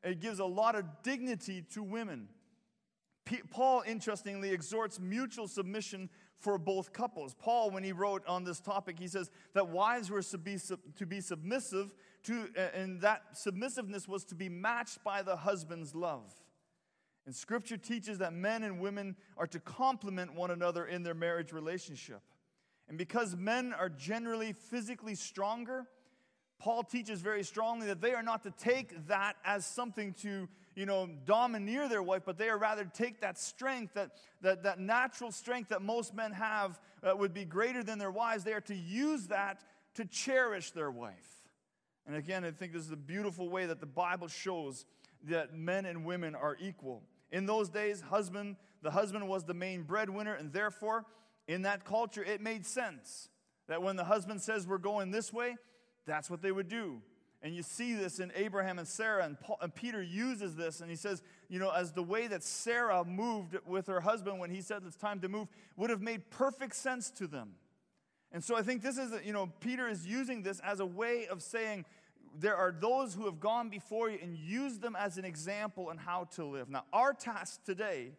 it 0.04 0.20
gives 0.20 0.40
a 0.40 0.44
lot 0.44 0.74
of 0.74 0.84
dignity 1.02 1.64
to 1.72 1.82
women. 1.82 2.28
Paul, 3.50 3.82
interestingly, 3.86 4.50
exhorts 4.50 5.00
mutual 5.00 5.48
submission 5.48 6.10
for 6.40 6.58
both 6.58 6.92
couples. 6.92 7.34
Paul, 7.38 7.70
when 7.70 7.84
he 7.84 7.92
wrote 7.92 8.26
on 8.26 8.44
this 8.44 8.60
topic, 8.60 8.98
he 8.98 9.06
says 9.06 9.30
that 9.52 9.68
wives 9.68 10.10
were 10.10 10.22
to 10.22 10.38
be, 10.38 10.56
to 10.96 11.06
be 11.06 11.20
submissive, 11.20 11.94
to, 12.24 12.48
and 12.74 13.00
that 13.02 13.22
submissiveness 13.34 14.08
was 14.08 14.24
to 14.24 14.34
be 14.34 14.48
matched 14.48 15.04
by 15.04 15.22
the 15.22 15.36
husband's 15.36 15.94
love. 15.94 16.34
And 17.26 17.34
scripture 17.34 17.76
teaches 17.76 18.18
that 18.18 18.32
men 18.32 18.62
and 18.62 18.80
women 18.80 19.16
are 19.36 19.46
to 19.48 19.60
complement 19.60 20.34
one 20.34 20.50
another 20.50 20.86
in 20.86 21.02
their 21.02 21.14
marriage 21.14 21.52
relationship. 21.52 22.22
And 22.88 22.96
because 22.96 23.36
men 23.36 23.74
are 23.78 23.90
generally 23.90 24.52
physically 24.52 25.14
stronger, 25.14 25.86
Paul 26.58 26.82
teaches 26.82 27.20
very 27.20 27.42
strongly 27.42 27.86
that 27.86 28.00
they 28.00 28.14
are 28.14 28.22
not 28.22 28.42
to 28.44 28.50
take 28.50 29.06
that 29.06 29.36
as 29.44 29.64
something 29.64 30.14
to 30.22 30.48
you 30.80 30.86
know, 30.86 31.10
domineer 31.26 31.90
their 31.90 32.02
wife, 32.02 32.22
but 32.24 32.38
they 32.38 32.48
are 32.48 32.56
rather 32.56 32.86
take 32.86 33.20
that 33.20 33.38
strength, 33.38 33.92
that, 33.92 34.12
that, 34.40 34.62
that 34.62 34.80
natural 34.80 35.30
strength 35.30 35.68
that 35.68 35.82
most 35.82 36.14
men 36.14 36.32
have 36.32 36.80
uh, 37.02 37.14
would 37.14 37.34
be 37.34 37.44
greater 37.44 37.82
than 37.82 37.98
their 37.98 38.10
wives. 38.10 38.44
They 38.44 38.54
are 38.54 38.62
to 38.62 38.74
use 38.74 39.26
that 39.26 39.60
to 39.96 40.06
cherish 40.06 40.70
their 40.70 40.90
wife. 40.90 41.12
And 42.06 42.16
again, 42.16 42.46
I 42.46 42.50
think 42.50 42.72
this 42.72 42.86
is 42.86 42.92
a 42.92 42.96
beautiful 42.96 43.50
way 43.50 43.66
that 43.66 43.78
the 43.78 43.84
Bible 43.84 44.26
shows 44.26 44.86
that 45.28 45.52
men 45.52 45.84
and 45.84 46.02
women 46.02 46.34
are 46.34 46.56
equal. 46.58 47.02
In 47.30 47.44
those 47.44 47.68
days, 47.68 48.00
husband, 48.00 48.56
the 48.80 48.90
husband 48.90 49.28
was 49.28 49.44
the 49.44 49.52
main 49.52 49.82
breadwinner, 49.82 50.32
and 50.32 50.50
therefore, 50.50 51.04
in 51.46 51.60
that 51.62 51.84
culture, 51.84 52.24
it 52.24 52.40
made 52.40 52.64
sense 52.64 53.28
that 53.68 53.82
when 53.82 53.96
the 53.96 54.04
husband 54.04 54.40
says 54.40 54.66
we're 54.66 54.78
going 54.78 55.10
this 55.10 55.30
way, 55.30 55.58
that's 56.06 56.30
what 56.30 56.40
they 56.40 56.52
would 56.52 56.70
do. 56.70 57.02
And 57.42 57.54
you 57.54 57.62
see 57.62 57.94
this 57.94 58.18
in 58.18 58.30
Abraham 58.34 58.78
and 58.78 58.86
Sarah, 58.86 59.24
and, 59.24 59.40
Paul, 59.40 59.58
and, 59.62 59.74
Peter 59.74 60.02
uses 60.02 60.56
this, 60.56 60.80
and 60.80 60.90
he 60.90 60.96
says, 60.96 61.22
you 61.48 61.58
know, 61.58 61.70
as 61.70 61.92
the 61.92 62.02
way 62.02 62.26
that 62.26 62.42
Sarah 62.42 63.02
moved 63.02 63.56
with 63.66 63.86
her 63.86 64.00
husband 64.00 64.38
when 64.38 64.50
he 64.50 64.60
said 64.60 64.82
it's 64.86 64.96
time 64.96 65.20
to 65.20 65.28
move 65.28 65.48
would 65.76 65.88
have 65.88 66.02
made 66.02 66.28
perfect 66.30 66.76
sense 66.76 67.10
to 67.12 67.26
them. 67.26 67.52
And 68.30 68.44
so 68.44 68.56
I 68.56 68.62
think 68.62 68.82
this 68.82 68.98
is, 68.98 69.12
you 69.24 69.32
know, 69.32 69.50
Peter 69.60 69.88
is 69.88 70.06
using 70.06 70.42
this 70.42 70.60
as 70.60 70.80
a 70.80 70.86
way 70.86 71.26
of 71.28 71.42
saying 71.42 71.86
there 72.38 72.56
are 72.56 72.72
those 72.72 73.14
who 73.14 73.24
have 73.24 73.40
gone 73.40 73.70
before 73.70 74.10
you 74.10 74.18
and 74.22 74.36
use 74.36 74.78
them 74.78 74.94
as 74.94 75.18
an 75.18 75.24
example 75.24 75.88
on 75.88 75.96
how 75.96 76.24
to 76.36 76.44
live. 76.44 76.68
Now, 76.68 76.84
our 76.92 77.12
task 77.12 77.64
today, 77.64 78.12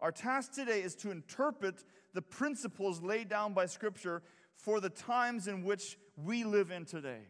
our 0.00 0.10
task 0.10 0.52
today 0.52 0.80
is 0.80 0.94
to 0.96 1.10
interpret 1.10 1.84
the 2.14 2.22
principles 2.22 3.02
laid 3.02 3.28
down 3.28 3.52
by 3.52 3.66
Scripture 3.66 4.22
for 4.56 4.80
the 4.80 4.90
times 4.90 5.46
in 5.46 5.62
which 5.62 5.98
we 6.16 6.42
live 6.42 6.70
in 6.70 6.84
today. 6.86 7.20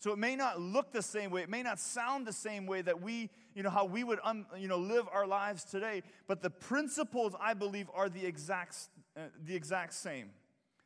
So 0.00 0.12
it 0.12 0.18
may 0.18 0.36
not 0.36 0.60
look 0.60 0.92
the 0.92 1.02
same 1.02 1.30
way, 1.30 1.42
it 1.42 1.48
may 1.48 1.62
not 1.62 1.80
sound 1.80 2.26
the 2.26 2.32
same 2.32 2.66
way 2.66 2.82
that 2.82 3.02
we, 3.02 3.30
you 3.54 3.64
know, 3.64 3.70
how 3.70 3.84
we 3.84 4.04
would, 4.04 4.20
um, 4.22 4.46
you 4.56 4.68
know, 4.68 4.78
live 4.78 5.06
our 5.12 5.26
lives 5.26 5.64
today, 5.64 6.02
but 6.28 6.40
the 6.40 6.50
principles, 6.50 7.34
I 7.40 7.54
believe, 7.54 7.90
are 7.92 8.08
the 8.08 8.24
exact, 8.24 8.76
uh, 9.16 9.22
the 9.44 9.56
exact 9.56 9.94
same. 9.94 10.30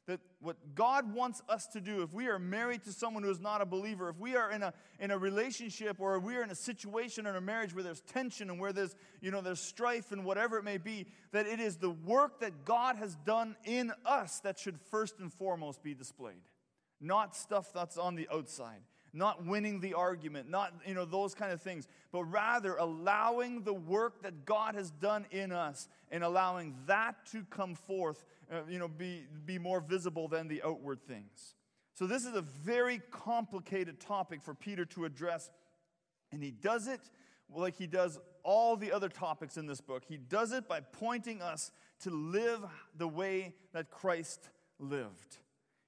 that 0.06 0.20
what 0.40 0.56
God 0.74 1.14
wants 1.14 1.42
us 1.48 1.66
to 1.68 1.80
do, 1.80 2.02
if 2.02 2.12
we 2.12 2.26
are 2.26 2.38
married 2.38 2.82
to 2.84 2.92
someone 2.92 3.22
who 3.22 3.30
is 3.30 3.38
not 3.38 3.60
a 3.60 3.66
believer, 3.66 4.08
if 4.08 4.18
we 4.18 4.34
are 4.34 4.50
in 4.50 4.62
a, 4.62 4.72
in 4.98 5.12
a 5.12 5.18
relationship 5.18 6.00
or 6.00 6.18
we 6.18 6.36
are 6.36 6.42
in 6.42 6.50
a 6.50 6.56
situation 6.56 7.26
in 7.26 7.36
a 7.36 7.40
marriage 7.40 7.72
where 7.72 7.84
there's 7.84 8.00
tension 8.00 8.50
and 8.50 8.58
where 8.58 8.72
there's, 8.72 8.96
you 9.20 9.30
know, 9.30 9.40
there's 9.40 9.60
strife 9.60 10.10
and 10.10 10.24
whatever 10.24 10.58
it 10.58 10.64
may 10.64 10.76
be, 10.76 11.06
that 11.30 11.46
it 11.46 11.60
is 11.60 11.76
the 11.76 11.90
work 11.90 12.40
that 12.40 12.64
God 12.64 12.96
has 12.96 13.14
done 13.24 13.54
in 13.64 13.92
us 14.04 14.40
that 14.40 14.58
should 14.58 14.80
first 14.90 15.20
and 15.20 15.32
foremost 15.32 15.84
be 15.84 15.94
displayed. 15.94 16.42
Not 17.00 17.36
stuff 17.36 17.72
that's 17.72 17.96
on 17.96 18.16
the 18.16 18.28
outside, 18.32 18.80
not 19.12 19.44
winning 19.44 19.80
the 19.80 19.94
argument, 19.94 20.48
not, 20.48 20.72
you 20.86 20.94
know, 20.94 21.04
those 21.04 21.34
kind 21.34 21.52
of 21.52 21.60
things, 21.60 21.86
but 22.12 22.24
rather 22.24 22.76
allowing 22.76 23.62
the 23.62 23.74
work 23.74 24.22
that 24.22 24.44
God 24.44 24.74
has 24.74 24.90
done 24.90 25.26
in 25.30 25.52
us 25.52 25.88
and 26.10 26.24
allowing 26.24 26.74
that 26.86 27.26
to 27.32 27.44
come 27.50 27.74
forth 27.74 28.24
uh, 28.52 28.60
you 28.68 28.78
know, 28.78 28.88
be, 28.88 29.24
be 29.46 29.58
more 29.58 29.80
visible 29.80 30.28
than 30.28 30.46
the 30.46 30.62
outward 30.62 31.00
things. 31.06 31.54
So, 31.94 32.06
this 32.06 32.24
is 32.24 32.34
a 32.34 32.42
very 32.42 33.00
complicated 33.10 34.00
topic 34.00 34.42
for 34.42 34.54
Peter 34.54 34.84
to 34.86 35.04
address, 35.04 35.50
and 36.32 36.42
he 36.42 36.50
does 36.50 36.88
it 36.88 37.00
like 37.54 37.76
he 37.76 37.86
does 37.86 38.18
all 38.42 38.76
the 38.76 38.92
other 38.92 39.08
topics 39.08 39.56
in 39.56 39.66
this 39.66 39.80
book. 39.80 40.04
He 40.06 40.16
does 40.16 40.52
it 40.52 40.68
by 40.68 40.80
pointing 40.80 41.40
us 41.40 41.70
to 42.00 42.10
live 42.10 42.64
the 42.96 43.08
way 43.08 43.54
that 43.72 43.90
Christ 43.90 44.50
lived. 44.78 45.38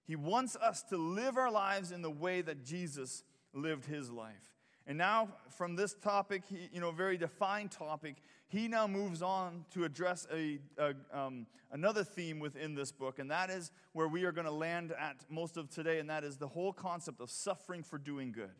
He 0.06 0.16
wants 0.16 0.56
us 0.56 0.82
to 0.84 0.96
live 0.96 1.36
our 1.36 1.50
lives 1.50 1.92
in 1.92 2.02
the 2.02 2.10
way 2.10 2.42
that 2.42 2.64
Jesus 2.64 3.24
lived 3.52 3.86
his 3.86 4.10
life. 4.10 4.52
And 4.86 4.98
now, 4.98 5.28
from 5.56 5.76
this 5.76 5.94
topic, 5.94 6.42
you 6.50 6.80
know, 6.80 6.90
very 6.90 7.16
defined 7.16 7.70
topic, 7.70 8.16
he 8.48 8.68
now 8.68 8.86
moves 8.86 9.22
on 9.22 9.64
to 9.72 9.84
address 9.84 10.26
a, 10.30 10.58
a 10.76 10.94
um, 11.10 11.46
another 11.74 12.04
theme 12.04 12.38
within 12.38 12.74
this 12.74 12.92
book, 12.92 13.18
and 13.18 13.30
that 13.30 13.50
is 13.50 13.72
where 13.92 14.08
we 14.08 14.24
are 14.24 14.32
going 14.32 14.46
to 14.46 14.52
land 14.52 14.92
at 14.92 15.16
most 15.30 15.56
of 15.56 15.70
today, 15.70 15.98
and 15.98 16.08
that 16.10 16.22
is 16.22 16.36
the 16.36 16.48
whole 16.48 16.72
concept 16.72 17.20
of 17.20 17.30
suffering 17.30 17.82
for 17.82 17.98
doing 17.98 18.30
good. 18.30 18.54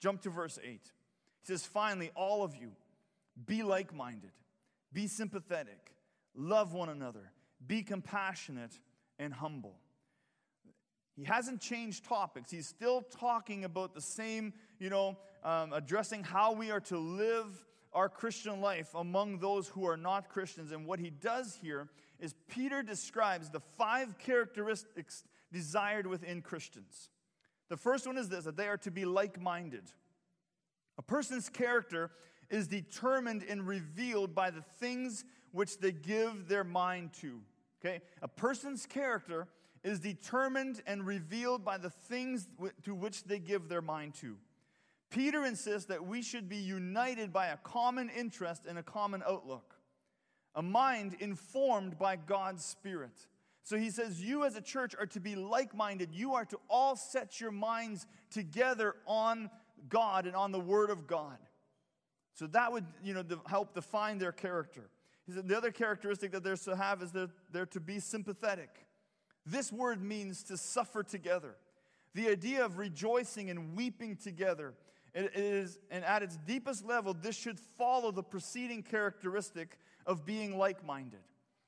Jump 0.00 0.22
to 0.22 0.30
verse 0.30 0.58
8. 0.62 0.68
He 0.70 0.80
says, 1.42 1.66
Finally, 1.66 2.10
all 2.14 2.42
of 2.42 2.54
you, 2.54 2.70
be 3.46 3.62
like 3.62 3.94
minded, 3.94 4.32
be 4.92 5.08
sympathetic, 5.08 5.92
love 6.36 6.72
one 6.72 6.88
another, 6.88 7.32
be 7.66 7.82
compassionate 7.82 8.78
and 9.18 9.34
humble. 9.34 9.76
He 11.16 11.24
hasn't 11.24 11.60
changed 11.60 12.04
topics. 12.04 12.50
He's 12.50 12.66
still 12.66 13.02
talking 13.02 13.64
about 13.64 13.94
the 13.94 14.00
same, 14.00 14.52
you 14.78 14.90
know, 14.90 15.16
um, 15.44 15.72
addressing 15.72 16.24
how 16.24 16.52
we 16.52 16.70
are 16.70 16.80
to 16.80 16.98
live 16.98 17.64
our 17.92 18.08
Christian 18.08 18.60
life 18.60 18.92
among 18.94 19.38
those 19.38 19.68
who 19.68 19.86
are 19.86 19.96
not 19.96 20.28
Christians. 20.28 20.72
And 20.72 20.84
what 20.84 20.98
he 20.98 21.10
does 21.10 21.56
here 21.60 21.88
is 22.18 22.34
Peter 22.48 22.82
describes 22.82 23.50
the 23.50 23.60
five 23.78 24.18
characteristics 24.18 25.22
desired 25.52 26.06
within 26.06 26.42
Christians. 26.42 27.10
The 27.68 27.76
first 27.76 28.06
one 28.06 28.18
is 28.18 28.28
this 28.28 28.44
that 28.44 28.56
they 28.56 28.66
are 28.66 28.76
to 28.78 28.90
be 28.90 29.04
like 29.04 29.40
minded. 29.40 29.84
A 30.98 31.02
person's 31.02 31.48
character 31.48 32.10
is 32.50 32.66
determined 32.66 33.44
and 33.48 33.66
revealed 33.66 34.34
by 34.34 34.50
the 34.50 34.62
things 34.80 35.24
which 35.52 35.78
they 35.78 35.92
give 35.92 36.48
their 36.48 36.64
mind 36.64 37.12
to. 37.20 37.40
Okay? 37.80 38.00
A 38.22 38.28
person's 38.28 38.86
character 38.86 39.46
is 39.84 40.00
determined 40.00 40.82
and 40.86 41.06
revealed 41.06 41.64
by 41.64 41.76
the 41.78 41.90
things 41.90 42.48
to 42.82 42.94
which 42.94 43.24
they 43.24 43.38
give 43.38 43.68
their 43.68 43.82
mind 43.82 44.14
to. 44.14 44.36
Peter 45.10 45.44
insists 45.44 45.86
that 45.86 46.04
we 46.04 46.22
should 46.22 46.48
be 46.48 46.56
united 46.56 47.32
by 47.32 47.48
a 47.48 47.56
common 47.58 48.08
interest 48.08 48.62
and 48.66 48.78
a 48.78 48.82
common 48.82 49.22
outlook, 49.28 49.76
a 50.54 50.62
mind 50.62 51.14
informed 51.20 51.98
by 51.98 52.16
God's 52.16 52.64
Spirit. 52.64 53.26
So 53.62 53.76
he 53.76 53.90
says, 53.90 54.20
You 54.20 54.44
as 54.44 54.56
a 54.56 54.60
church 54.60 54.94
are 54.98 55.06
to 55.06 55.20
be 55.20 55.36
like 55.36 55.74
minded. 55.74 56.10
You 56.12 56.34
are 56.34 56.44
to 56.46 56.58
all 56.68 56.96
set 56.96 57.40
your 57.40 57.52
minds 57.52 58.06
together 58.30 58.96
on 59.06 59.50
God 59.88 60.26
and 60.26 60.34
on 60.34 60.50
the 60.50 60.60
Word 60.60 60.90
of 60.90 61.06
God. 61.06 61.38
So 62.32 62.46
that 62.48 62.72
would 62.72 62.86
you 63.02 63.14
know, 63.14 63.22
help 63.46 63.74
define 63.74 64.18
their 64.18 64.32
character. 64.32 64.90
He 65.26 65.32
said 65.32 65.46
the 65.46 65.56
other 65.56 65.70
characteristic 65.70 66.32
that 66.32 66.42
they're 66.42 66.56
to 66.56 66.76
have 66.76 67.02
is 67.02 67.12
that 67.12 67.30
they're 67.52 67.66
to 67.66 67.80
be 67.80 68.00
sympathetic. 68.00 68.83
This 69.46 69.72
word 69.72 70.02
means 70.02 70.42
to 70.44 70.56
suffer 70.56 71.02
together. 71.02 71.56
The 72.14 72.28
idea 72.28 72.64
of 72.64 72.78
rejoicing 72.78 73.50
and 73.50 73.76
weeping 73.76 74.16
together. 74.16 74.74
It 75.14 75.32
is, 75.34 75.78
and 75.90 76.04
at 76.04 76.22
its 76.22 76.36
deepest 76.46 76.84
level, 76.84 77.14
this 77.14 77.36
should 77.36 77.58
follow 77.78 78.10
the 78.10 78.22
preceding 78.22 78.82
characteristic 78.82 79.78
of 80.06 80.24
being 80.24 80.56
like 80.56 80.84
minded. 80.84 81.20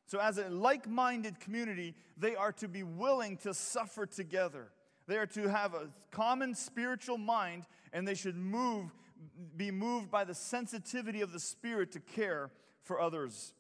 So, 0.07 0.21
as 0.21 0.39
a 0.39 0.49
like 0.49 0.89
minded 0.89 1.41
community, 1.41 1.95
they 2.17 2.37
are 2.37 2.53
to 2.53 2.69
be 2.69 2.83
willing 2.83 3.37
to 3.39 3.53
suffer 3.53 4.07
together. 4.07 4.69
They 5.07 5.19
are 5.19 5.27
to 5.27 5.49
have 5.49 5.75
a 5.75 5.89
common 6.11 6.55
spiritual 6.55 7.19
mind, 7.19 7.65
and 7.93 8.07
they 8.07 8.15
should 8.15 8.37
move, 8.37 8.91
be 9.57 9.71
moved 9.71 10.11
by 10.11 10.25
the 10.25 10.35
sensitivity 10.35 11.21
of 11.21 11.33
the 11.33 11.41
Spirit 11.41 11.93
to 11.93 12.01
care 12.01 12.51
for 12.83 13.01
others 13.01 13.53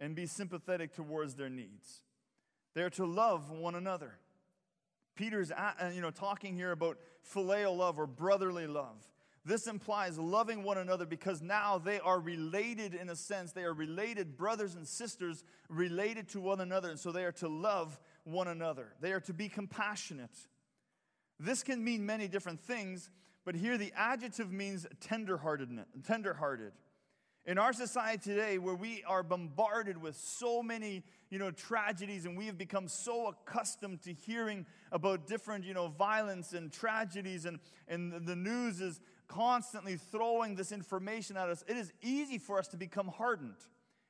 and 0.00 0.14
be 0.14 0.26
sympathetic 0.26 0.94
towards 0.94 1.34
their 1.34 1.50
needs. 1.50 2.02
They're 2.74 2.90
to 2.90 3.06
love 3.06 3.50
one 3.50 3.74
another. 3.74 4.18
Peter's 5.14 5.50
uh, 5.52 5.90
you 5.94 6.00
know, 6.00 6.10
talking 6.10 6.54
here 6.54 6.72
about 6.72 6.98
filial 7.22 7.76
love 7.76 7.98
or 7.98 8.06
brotherly 8.06 8.66
love. 8.66 8.96
This 9.46 9.66
implies 9.66 10.18
loving 10.18 10.62
one 10.62 10.78
another 10.78 11.04
because 11.04 11.42
now 11.42 11.78
they 11.78 12.00
are 12.00 12.18
related 12.18 12.94
in 12.94 13.10
a 13.10 13.16
sense. 13.16 13.52
They 13.52 13.64
are 13.64 13.74
related, 13.74 14.38
brothers 14.38 14.74
and 14.74 14.88
sisters, 14.88 15.44
related 15.68 16.28
to 16.30 16.40
one 16.40 16.60
another. 16.60 16.88
And 16.88 16.98
so 16.98 17.12
they 17.12 17.24
are 17.24 17.32
to 17.32 17.48
love 17.48 18.00
one 18.24 18.48
another. 18.48 18.94
They 19.00 19.12
are 19.12 19.20
to 19.20 19.34
be 19.34 19.50
compassionate. 19.50 20.34
This 21.38 21.62
can 21.62 21.84
mean 21.84 22.06
many 22.06 22.26
different 22.26 22.60
things, 22.60 23.10
but 23.44 23.54
here 23.54 23.76
the 23.76 23.92
adjective 23.94 24.50
means 24.50 24.86
tenderhearted. 25.00 25.68
tenderhearted. 26.06 26.72
In 27.46 27.58
our 27.58 27.74
society 27.74 28.30
today, 28.30 28.56
where 28.56 28.74
we 28.74 29.04
are 29.06 29.22
bombarded 29.22 30.00
with 30.00 30.16
so 30.16 30.62
many, 30.62 31.02
you 31.28 31.38
know, 31.38 31.50
tragedies, 31.50 32.24
and 32.24 32.38
we 32.38 32.46
have 32.46 32.56
become 32.56 32.88
so 32.88 33.26
accustomed 33.26 34.00
to 34.02 34.14
hearing 34.14 34.64
about 34.92 35.26
different, 35.26 35.62
you 35.62 35.74
know, 35.74 35.88
violence 35.88 36.54
and 36.54 36.72
tragedies, 36.72 37.44
and, 37.44 37.58
and 37.86 38.26
the 38.26 38.34
news 38.34 38.80
is 38.80 38.98
constantly 39.28 39.96
throwing 39.96 40.54
this 40.54 40.72
information 40.72 41.36
at 41.36 41.50
us, 41.50 41.62
it 41.68 41.76
is 41.76 41.92
easy 42.00 42.38
for 42.38 42.58
us 42.58 42.68
to 42.68 42.78
become 42.78 43.08
hardened. 43.08 43.56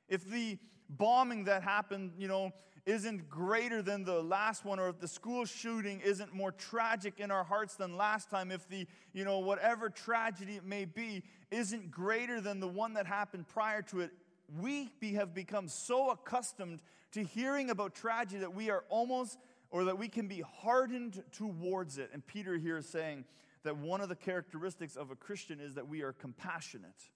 If 0.07 0.29
the 0.29 0.57
bombing 0.89 1.43
that 1.45 1.61
happened, 1.61 2.13
you 2.17 2.29
know, 2.29 2.51
isn't 2.85 3.29
greater 3.29 3.81
than 3.81 4.03
the 4.03 4.21
last 4.21 4.63
one, 4.63 4.79
or 4.79 4.89
if 4.89 4.99
the 4.99 5.07
school 5.07 5.45
shooting 5.45 6.01
isn't 6.01 6.33
more 6.33 6.51
tragic 6.51 7.19
in 7.19 7.31
our 7.31 7.43
hearts 7.43 7.75
than 7.75 7.97
last 7.97 8.29
time, 8.29 8.51
if 8.51 8.67
the, 8.69 8.85
you 9.11 9.25
know, 9.25 9.39
whatever 9.39 9.89
tragedy 9.89 10.55
it 10.55 10.63
may 10.63 10.85
be 10.85 11.23
isn't 11.49 11.89
greater 11.89 12.39
than 12.39 12.59
the 12.59 12.67
one 12.67 12.93
that 12.93 13.07
happened 13.07 13.47
prior 13.47 13.81
to 13.81 14.01
it, 14.01 14.11
we 14.61 14.91
be, 14.99 15.13
have 15.13 15.33
become 15.33 15.67
so 15.67 16.11
accustomed 16.11 16.81
to 17.13 17.23
hearing 17.23 17.71
about 17.71 17.95
tragedy 17.95 18.41
that 18.41 18.53
we 18.53 18.69
are 18.69 18.83
almost, 18.89 19.39
or 19.71 19.85
that 19.85 19.97
we 19.97 20.07
can 20.07 20.27
be 20.27 20.43
hardened 20.61 21.23
towards 21.31 21.97
it. 21.97 22.11
And 22.13 22.25
Peter 22.25 22.55
here 22.57 22.77
is 22.77 22.87
saying 22.87 23.25
that 23.63 23.77
one 23.77 24.01
of 24.01 24.09
the 24.09 24.15
characteristics 24.15 24.95
of 24.95 25.09
a 25.09 25.15
Christian 25.15 25.59
is 25.59 25.73
that 25.73 25.87
we 25.87 26.03
are 26.03 26.13
compassionate. 26.13 27.09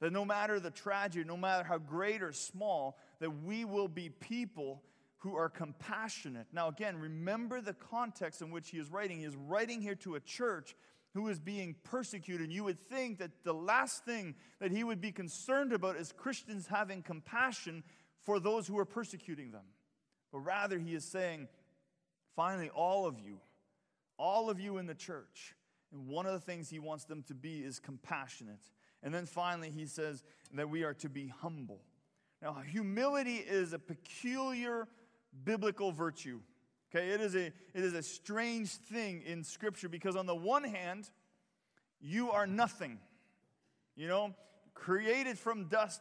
That 0.00 0.12
no 0.12 0.26
matter 0.26 0.60
the 0.60 0.70
tragedy, 0.70 1.24
no 1.24 1.38
matter 1.38 1.64
how 1.64 1.78
great 1.78 2.22
or 2.22 2.32
small, 2.32 2.98
that 3.20 3.30
we 3.44 3.64
will 3.64 3.88
be 3.88 4.10
people 4.10 4.82
who 5.20 5.36
are 5.36 5.48
compassionate. 5.48 6.46
Now, 6.52 6.68
again, 6.68 6.98
remember 6.98 7.60
the 7.60 7.74
context 7.74 8.42
in 8.42 8.50
which 8.50 8.70
he 8.70 8.78
is 8.78 8.90
writing. 8.90 9.18
He 9.18 9.24
is 9.24 9.36
writing 9.36 9.80
here 9.80 9.94
to 9.96 10.14
a 10.14 10.20
church 10.20 10.74
who 11.12 11.28
is 11.28 11.38
being 11.38 11.74
persecuted. 11.84 12.50
You 12.50 12.64
would 12.64 12.80
think 12.88 13.18
that 13.18 13.30
the 13.44 13.52
last 13.52 14.04
thing 14.04 14.34
that 14.60 14.70
he 14.70 14.82
would 14.82 15.00
be 15.00 15.12
concerned 15.12 15.72
about 15.72 15.96
is 15.96 16.12
Christians 16.12 16.66
having 16.66 17.02
compassion 17.02 17.82
for 18.22 18.40
those 18.40 18.66
who 18.66 18.78
are 18.78 18.84
persecuting 18.84 19.50
them. 19.50 19.64
But 20.32 20.40
rather, 20.40 20.78
he 20.78 20.94
is 20.94 21.04
saying, 21.04 21.48
finally, 22.36 22.70
all 22.70 23.06
of 23.06 23.18
you, 23.18 23.40
all 24.18 24.48
of 24.48 24.60
you 24.60 24.78
in 24.78 24.86
the 24.86 24.94
church, 24.94 25.54
and 25.92 26.06
one 26.06 26.26
of 26.26 26.32
the 26.32 26.40
things 26.40 26.70
he 26.70 26.78
wants 26.78 27.04
them 27.04 27.24
to 27.24 27.34
be 27.34 27.58
is 27.58 27.78
compassionate. 27.78 28.70
And 29.02 29.12
then 29.12 29.26
finally, 29.26 29.70
he 29.70 29.86
says 29.86 30.22
that 30.54 30.70
we 30.70 30.84
are 30.84 30.94
to 30.94 31.08
be 31.08 31.26
humble. 31.26 31.80
Now, 32.40 32.54
humility 32.66 33.36
is 33.36 33.72
a 33.72 33.78
peculiar 33.78 34.88
biblical 35.44 35.92
virtue. 35.92 36.40
Okay, 36.94 37.10
it 37.10 37.20
is 37.20 37.36
a, 37.36 37.46
it 37.46 37.54
is 37.74 37.94
a 37.94 38.02
strange 38.02 38.70
thing 38.70 39.22
in 39.24 39.44
Scripture 39.44 39.88
because, 39.88 40.16
on 40.16 40.26
the 40.26 40.34
one 40.34 40.64
hand, 40.64 41.08
you 42.00 42.30
are 42.30 42.46
nothing, 42.46 42.98
you 43.94 44.08
know, 44.08 44.34
created 44.74 45.38
from 45.38 45.68
dust, 45.68 46.00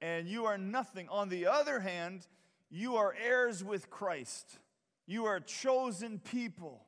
and 0.00 0.26
you 0.26 0.46
are 0.46 0.58
nothing. 0.58 1.08
On 1.08 1.28
the 1.28 1.46
other 1.46 1.78
hand, 1.78 2.26
you 2.70 2.96
are 2.96 3.14
heirs 3.22 3.62
with 3.62 3.90
Christ. 3.90 4.58
You 5.06 5.26
are 5.26 5.38
chosen 5.38 6.18
people, 6.18 6.84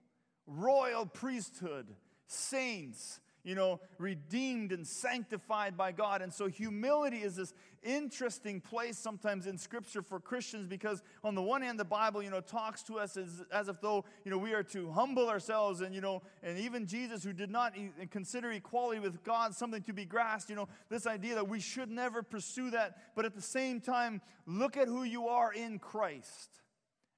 royal 0.47 1.07
priesthood, 1.07 1.87
saints. 2.27 3.21
You 3.47 3.55
know, 3.55 3.81
redeemed 3.99 4.73
and 4.73 4.85
sanctified 4.85 5.77
by 5.77 5.93
God. 5.93 6.21
And 6.21 6.35
so 6.35 6.49
humility 6.49 7.19
is 7.19 7.37
this 7.37 7.55
interesting 7.85 8.61
place 8.61 8.99
sometimes 8.99 9.47
in 9.47 9.57
Scripture 9.57 10.03
for 10.03 10.19
Christians 10.19 10.67
because, 10.67 11.01
on 11.23 11.37
the 11.37 11.43
one 11.43 11.63
hand, 11.63 11.79
the 11.79 11.85
Bible, 11.85 12.25
you 12.25 12.29
know, 12.29 12.41
talks 12.41 12.83
to 12.83 12.99
us 12.99 13.17
as, 13.17 13.45
as 13.53 13.69
if 13.69 13.81
though, 13.81 14.05
you 14.25 14.33
know, 14.33 14.37
we 14.37 14.53
are 14.53 14.65
to 14.65 14.91
humble 14.91 15.29
ourselves. 15.29 15.81
And, 15.81 15.95
you 15.95 16.01
know, 16.01 16.23
and 16.43 16.59
even 16.59 16.87
Jesus, 16.87 17.23
who 17.23 17.33
did 17.33 17.49
not 17.49 17.75
consider 18.11 18.51
equality 18.51 18.99
with 18.99 19.23
God 19.23 19.55
something 19.55 19.83
to 19.85 19.93
be 19.93 20.05
grasped, 20.05 20.51
you 20.51 20.57
know, 20.57 20.69
this 20.89 21.07
idea 21.07 21.37
that 21.37 21.49
we 21.49 21.61
should 21.61 21.89
never 21.89 22.25
pursue 22.25 22.71
that. 22.71 22.99
But 23.15 23.27
at 23.27 23.37
the 23.37 23.41
same 23.41 23.81
time, 23.81 24.23
look 24.45 24.77
at 24.77 24.89
who 24.89 25.05
you 25.05 25.29
are 25.29 25.53
in 25.53 25.79
Christ. 25.79 26.51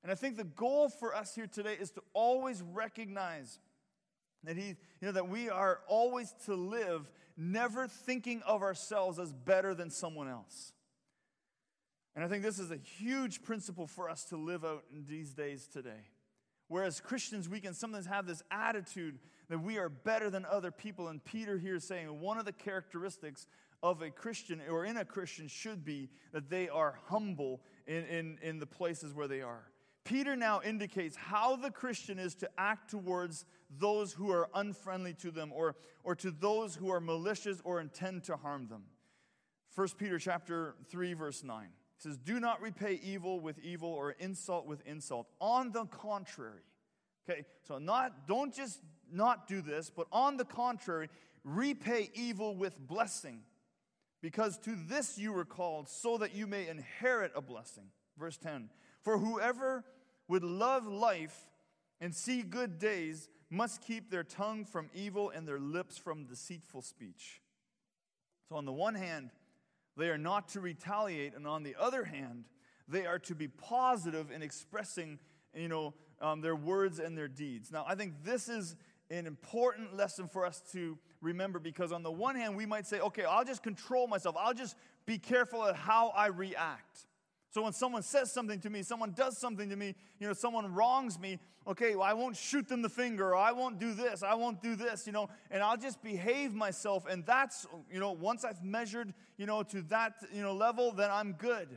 And 0.03 0.13
I 0.13 0.15
think 0.15 0.37
the 0.37 0.45
goal 0.45 0.91
for 0.91 1.15
us 1.15 1.35
here 1.35 1.47
today 1.47 1.77
is 1.81 1.91
to 1.93 2.03
always 2.13 2.63
recognize 2.63 3.59
that 4.45 4.57
he, 4.57 4.69
you 4.69 4.77
know, 5.03 5.13
that 5.13 5.29
we 5.29 5.49
are 5.49 5.81
always 5.87 6.35
to 6.47 6.55
live 6.55 7.11
never 7.37 7.87
thinking 7.87 8.43
of 8.47 8.63
ourselves 8.63 9.19
as 9.19 9.33
better 9.33 9.75
than 9.75 9.91
someone 9.91 10.29
else. 10.29 10.73
And 12.17 12.25
I 12.25 12.29
think 12.29 12.43
this 12.43 12.59
is 12.59 12.71
a 12.71 12.77
huge 12.77 13.43
principle 13.43 13.87
for 13.87 14.11
us 14.11 14.25
to 14.27 14.37
live 14.37 14.65
out 14.65 14.85
in 14.93 15.05
these 15.05 15.35
days 15.35 15.69
today. 15.69 16.11
Whereas 16.67 17.01
Christians, 17.01 17.49
we 17.49 17.61
can 17.61 17.75
sometimes 17.75 18.07
have 18.07 18.27
this 18.27 18.43
attitude 18.51 19.19
that 19.49 19.63
we 19.63 19.79
are 19.79 19.89
better 19.89 20.29
than 20.29 20.45
other 20.45 20.71
people. 20.71 21.09
And 21.09 21.25
Peter 21.25 21.59
here 21.59 21.77
is 21.77 21.85
saying 21.85 22.21
one 22.21 22.39
of 22.39 22.45
the 22.45 22.53
characteristics 22.53 23.47
of 23.83 24.03
a 24.03 24.11
Christian 24.11 24.61
or 24.69 24.85
in 24.85 24.97
a 24.97 25.05
Christian 25.05 25.49
should 25.49 25.85
be 25.85 26.11
that 26.33 26.51
they 26.51 26.69
are 26.69 26.99
humble 27.07 27.61
in, 27.87 28.05
in, 28.05 28.39
in 28.43 28.59
the 28.59 28.67
places 28.67 29.15
where 29.15 29.29
they 29.29 29.41
are. 29.41 29.71
Peter 30.09 30.35
now 30.37 30.63
indicates 30.65 31.15
how 31.17 31.55
the 31.55 31.71
Christian 31.71 32.19
is 32.19 32.35
to 32.37 32.49
act 32.57 32.91
towards 32.91 33.45
those 33.79 34.15
who 34.15 34.31
are 34.31 34.49
unfriendly 34.55 35.13
to 35.13 35.31
them 35.31 35.53
or, 35.55 35.77
or 36.03 36.15
to 36.15 36.31
those 36.31 36.75
who 36.75 36.91
are 36.91 36.99
malicious 36.99 37.61
or 37.63 37.79
intend 37.79 38.25
to 38.25 38.35
harm 38.35 38.69
them. 38.69 38.85
1 39.75 39.89
Peter 39.99 40.19
chapter 40.19 40.77
3 40.89 41.13
verse 41.13 41.45
9 41.45 41.67
says 41.99 42.17
do 42.17 42.41
not 42.41 42.63
repay 42.63 42.99
evil 43.03 43.39
with 43.39 43.59
evil 43.59 43.91
or 43.91 44.13
insult 44.13 44.65
with 44.65 44.81
insult. 44.87 45.29
On 45.43 45.73
the 45.73 45.85
contrary 45.85 46.63
okay 47.29 47.45
so 47.63 47.77
not 47.77 48.27
don't 48.27 48.55
just 48.55 48.81
not 49.13 49.47
do 49.47 49.61
this 49.61 49.91
but 49.95 50.07
on 50.11 50.39
the 50.39 50.45
contrary 50.47 51.11
repay 51.45 52.11
evil 52.15 52.57
with 52.57 52.79
blessing. 52.81 53.43
Because 54.23 54.57
to 54.61 54.75
this 54.89 55.19
you 55.19 55.35
were 55.35 55.45
called 55.45 55.87
so 55.87 56.17
that 56.17 56.35
you 56.35 56.47
may 56.47 56.67
inherit 56.67 57.31
a 57.37 57.43
blessing. 57.43 57.85
Verse 58.19 58.39
10 58.39 58.71
for 59.03 59.19
whoever 59.19 59.85
would 60.29 60.45
love 60.45 60.87
life 60.87 61.49
and 62.01 62.15
see 62.15 62.43
good 62.43 62.79
days 62.79 63.29
must 63.51 63.81
keep 63.81 64.11
their 64.11 64.25
tongue 64.25 64.65
from 64.65 64.91
evil 64.95 65.31
and 65.31 65.49
their 65.49 65.59
lips 65.59 65.97
from 65.97 66.25
deceitful 66.25 66.83
speech. 66.83 67.41
So, 68.49 68.57
on 68.57 68.65
the 68.65 68.73
one 68.73 68.95
hand, 68.95 69.31
they 69.97 70.11
are 70.11 70.19
not 70.19 70.49
to 70.51 70.61
retaliate, 70.61 71.35
and 71.35 71.47
on 71.47 71.63
the 71.63 71.75
other 71.79 72.05
hand, 72.05 72.45
they 72.87 73.05
are 73.05 73.19
to 73.21 73.35
be 73.35 73.49
positive 73.49 74.31
in 74.31 74.43
expressing, 74.43 75.19
you 75.55 75.69
know, 75.69 75.95
um, 76.21 76.41
their 76.41 76.57
words 76.57 76.99
and 76.99 77.17
their 77.17 77.29
deeds. 77.29 77.71
Now, 77.71 77.85
I 77.87 77.95
think 77.95 78.25
this 78.25 78.49
is 78.49 78.77
an 79.11 79.27
important 79.27 79.97
lesson 79.97 80.29
for 80.29 80.47
us 80.47 80.63
to 80.73 80.99
remember 81.21 81.59
because, 81.59 81.91
on 81.93 82.03
the 82.03 82.11
one 82.11 82.37
hand, 82.37 82.57
we 82.57 82.67
might 82.67 82.87
say, 82.87 83.01
okay, 83.01 83.25
I'll 83.25 83.45
just 83.45 83.63
control 83.63 84.07
myself, 84.07 84.37
I'll 84.39 84.55
just 84.55 84.77
be 85.07 85.19
careful 85.19 85.67
at 85.67 85.75
how 85.75 86.09
I 86.11 86.27
react. 86.27 87.07
So 87.51 87.63
when 87.63 87.73
someone 87.73 88.03
says 88.03 88.31
something 88.31 88.61
to 88.61 88.71
me, 88.71 88.83
someone 88.83 89.13
does 89.13 89.39
something 89.39 89.71
to 89.71 89.77
me, 89.77 89.95
you 90.21 90.27
know, 90.27 90.35
someone 90.35 90.75
wrongs 90.75 91.19
me, 91.19 91.39
okay, 91.67 91.97
well, 91.97 92.05
I 92.05 92.13
won't 92.13 92.37
shoot 92.37 92.69
them 92.69 92.83
the 92.83 92.91
finger, 92.91 93.31
or 93.31 93.37
I 93.37 93.53
won't 93.53 93.79
do 93.79 93.95
this, 93.95 94.23
I 94.23 94.35
won't 94.35 94.63
do 94.63 94.77
this, 94.77 95.07
you 95.07 95.13
know, 95.13 95.31
and 95.51 95.63
I'll 95.63 95.77
just 95.77 96.03
behave 96.03 96.55
myself. 96.55 97.07
And 97.09 97.25
that's, 97.25 97.67
you 97.91 98.01
know, 98.01 98.13
once 98.13 98.45
I've 98.45 98.63
measured, 98.63 99.15
you 99.39 99.47
know, 99.47 99.63
to 99.65 99.81
that, 99.83 100.15
you 100.33 100.43
know, 100.43 100.55
level, 100.55 100.93
then 100.93 101.11
I'm 101.11 101.33
good. 101.33 101.69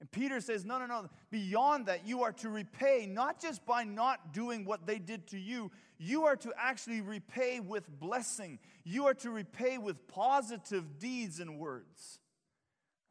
And 0.00 0.10
Peter 0.10 0.40
says, 0.40 0.64
no, 0.64 0.78
no, 0.78 0.86
no, 0.86 1.08
beyond 1.30 1.86
that, 1.86 2.06
you 2.06 2.22
are 2.22 2.32
to 2.32 2.48
repay 2.48 3.06
not 3.06 3.40
just 3.40 3.64
by 3.66 3.84
not 3.84 4.32
doing 4.32 4.64
what 4.64 4.86
they 4.86 4.98
did 4.98 5.26
to 5.28 5.38
you, 5.38 5.70
you 5.98 6.24
are 6.24 6.36
to 6.36 6.52
actually 6.58 7.00
repay 7.00 7.60
with 7.60 7.88
blessing. 8.00 8.58
You 8.84 9.06
are 9.06 9.14
to 9.14 9.30
repay 9.30 9.78
with 9.78 10.08
positive 10.08 10.98
deeds 10.98 11.40
and 11.40 11.58
words. 11.58 12.18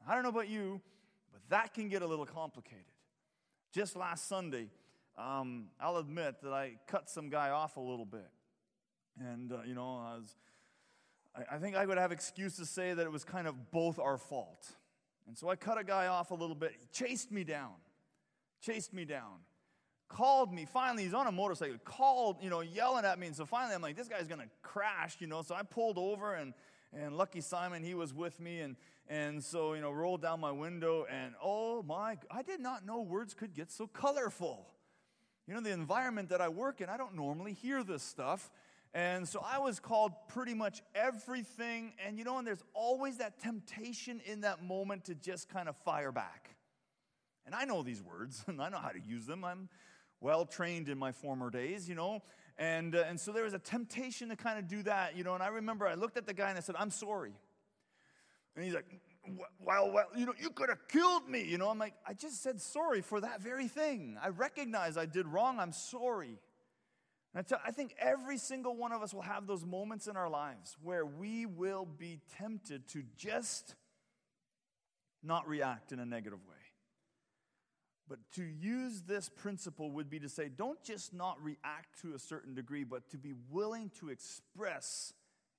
I 0.07 0.13
don't 0.13 0.23
know 0.23 0.29
about 0.29 0.49
you, 0.49 0.81
that 1.49 1.73
can 1.73 1.89
get 1.89 2.01
a 2.01 2.07
little 2.07 2.25
complicated. 2.25 2.85
Just 3.73 3.95
last 3.95 4.27
Sunday, 4.27 4.69
um, 5.17 5.67
I'll 5.79 5.97
admit 5.97 6.41
that 6.43 6.53
I 6.53 6.73
cut 6.87 7.09
some 7.09 7.29
guy 7.29 7.49
off 7.49 7.77
a 7.77 7.81
little 7.81 8.05
bit. 8.05 8.29
And, 9.19 9.51
uh, 9.51 9.57
you 9.65 9.75
know, 9.75 9.97
I, 9.97 10.15
was, 10.15 10.35
I, 11.35 11.55
I 11.55 11.59
think 11.59 11.75
I 11.75 11.85
would 11.85 11.97
have 11.97 12.11
excuse 12.11 12.55
to 12.57 12.65
say 12.65 12.93
that 12.93 13.05
it 13.05 13.11
was 13.11 13.23
kind 13.23 13.47
of 13.47 13.71
both 13.71 13.99
our 13.99 14.17
fault. 14.17 14.71
And 15.27 15.37
so 15.37 15.49
I 15.49 15.55
cut 15.55 15.77
a 15.77 15.83
guy 15.83 16.07
off 16.07 16.31
a 16.31 16.35
little 16.35 16.55
bit. 16.55 16.73
He 16.79 16.87
chased 16.91 17.31
me 17.31 17.43
down, 17.43 17.73
chased 18.61 18.93
me 18.93 19.05
down, 19.05 19.39
called 20.09 20.53
me. 20.53 20.65
Finally, 20.65 21.03
he's 21.03 21.13
on 21.13 21.27
a 21.27 21.31
motorcycle, 21.31 21.77
called, 21.83 22.37
you 22.41 22.49
know, 22.49 22.61
yelling 22.61 23.05
at 23.05 23.19
me. 23.19 23.27
And 23.27 23.35
so 23.35 23.45
finally, 23.45 23.75
I'm 23.75 23.81
like, 23.81 23.95
this 23.95 24.07
guy's 24.07 24.27
going 24.27 24.41
to 24.41 24.49
crash, 24.61 25.17
you 25.19 25.27
know. 25.27 25.41
So 25.41 25.55
I 25.55 25.63
pulled 25.63 25.97
over 25.97 26.33
and 26.33 26.53
and 26.95 27.17
Lucky 27.17 27.41
Simon, 27.41 27.83
he 27.83 27.95
was 27.95 28.13
with 28.13 28.39
me, 28.39 28.61
and, 28.61 28.75
and 29.09 29.43
so, 29.43 29.73
you 29.73 29.81
know, 29.81 29.91
rolled 29.91 30.21
down 30.21 30.39
my 30.39 30.51
window, 30.51 31.05
and 31.09 31.33
oh 31.43 31.83
my, 31.83 32.17
I 32.31 32.41
did 32.41 32.59
not 32.59 32.85
know 32.85 33.01
words 33.01 33.33
could 33.33 33.53
get 33.53 33.71
so 33.71 33.87
colorful. 33.87 34.67
You 35.47 35.53
know, 35.53 35.61
the 35.61 35.71
environment 35.71 36.29
that 36.29 36.39
I 36.39 36.49
work 36.49 36.79
in, 36.79 36.89
I 36.89 36.97
don't 36.97 37.15
normally 37.15 37.53
hear 37.53 37.83
this 37.83 38.01
stuff. 38.01 38.49
And 38.93 39.27
so 39.27 39.43
I 39.43 39.59
was 39.59 39.79
called 39.79 40.11
pretty 40.29 40.53
much 40.53 40.83
everything. 40.93 41.93
And 42.05 42.17
you 42.17 42.23
know, 42.23 42.37
and 42.37 42.47
there's 42.47 42.63
always 42.73 43.17
that 43.17 43.39
temptation 43.39 44.21
in 44.25 44.41
that 44.41 44.63
moment 44.63 45.05
to 45.05 45.15
just 45.15 45.49
kind 45.49 45.67
of 45.67 45.75
fire 45.77 46.11
back. 46.11 46.55
And 47.45 47.53
I 47.53 47.65
know 47.65 47.83
these 47.83 48.01
words 48.01 48.43
and 48.47 48.61
I 48.61 48.69
know 48.69 48.77
how 48.77 48.89
to 48.89 48.99
use 48.99 49.25
them. 49.25 49.43
I'm 49.43 49.67
well 50.21 50.45
trained 50.45 50.87
in 50.87 50.97
my 50.97 51.11
former 51.11 51.49
days, 51.49 51.89
you 51.89 51.95
know. 51.95 52.21
And, 52.57 52.95
uh, 52.95 53.03
and 53.07 53.19
so 53.19 53.31
there 53.31 53.43
was 53.43 53.53
a 53.53 53.59
temptation 53.59 54.29
to 54.29 54.35
kind 54.35 54.59
of 54.59 54.67
do 54.67 54.83
that, 54.83 55.17
you 55.17 55.23
know. 55.23 55.33
And 55.33 55.43
I 55.43 55.47
remember 55.47 55.87
I 55.87 55.95
looked 55.95 56.17
at 56.17 56.27
the 56.27 56.33
guy 56.33 56.49
and 56.49 56.57
I 56.57 56.61
said, 56.61 56.75
I'm 56.77 56.91
sorry. 56.91 57.33
And 58.55 58.63
he's 58.63 58.73
like, 58.73 58.85
well, 59.59 59.91
well, 59.91 60.05
you 60.15 60.25
know, 60.25 60.33
you 60.39 60.49
could 60.49 60.69
have 60.69 60.87
killed 60.87 61.27
me. 61.29 61.43
You 61.43 61.57
know, 61.57 61.69
I'm 61.69 61.79
like, 61.79 61.93
I 62.07 62.13
just 62.13 62.43
said 62.43 62.61
sorry 62.61 63.01
for 63.01 63.21
that 63.21 63.41
very 63.41 63.67
thing. 63.67 64.17
I 64.21 64.29
recognize 64.29 64.97
I 64.97 65.05
did 65.05 65.27
wrong. 65.27 65.59
I'm 65.59 65.71
sorry. 65.71 66.39
And 67.33 67.39
I, 67.39 67.41
tell, 67.41 67.59
I 67.65 67.71
think 67.71 67.95
every 67.97 68.37
single 68.37 68.75
one 68.75 68.91
of 68.91 69.01
us 69.01 69.13
will 69.13 69.21
have 69.21 69.47
those 69.47 69.65
moments 69.65 70.07
in 70.07 70.17
our 70.17 70.29
lives 70.29 70.77
where 70.83 71.05
we 71.05 71.45
will 71.45 71.85
be 71.85 72.19
tempted 72.37 72.87
to 72.89 73.03
just 73.17 73.75
not 75.23 75.47
react 75.47 75.91
in 75.91 75.99
a 75.99 76.05
negative 76.05 76.39
way. 76.47 76.57
But 78.09 78.19
to 78.35 78.43
use 78.43 79.03
this 79.03 79.29
principle 79.29 79.89
would 79.91 80.09
be 80.09 80.19
to 80.19 80.29
say, 80.29 80.49
don't 80.49 80.83
just 80.83 81.13
not 81.13 81.41
react 81.41 82.01
to 82.01 82.13
a 82.13 82.19
certain 82.19 82.53
degree, 82.53 82.83
but 82.83 83.09
to 83.11 83.17
be 83.17 83.33
willing 83.49 83.89
to 83.99 84.09
express 84.09 85.13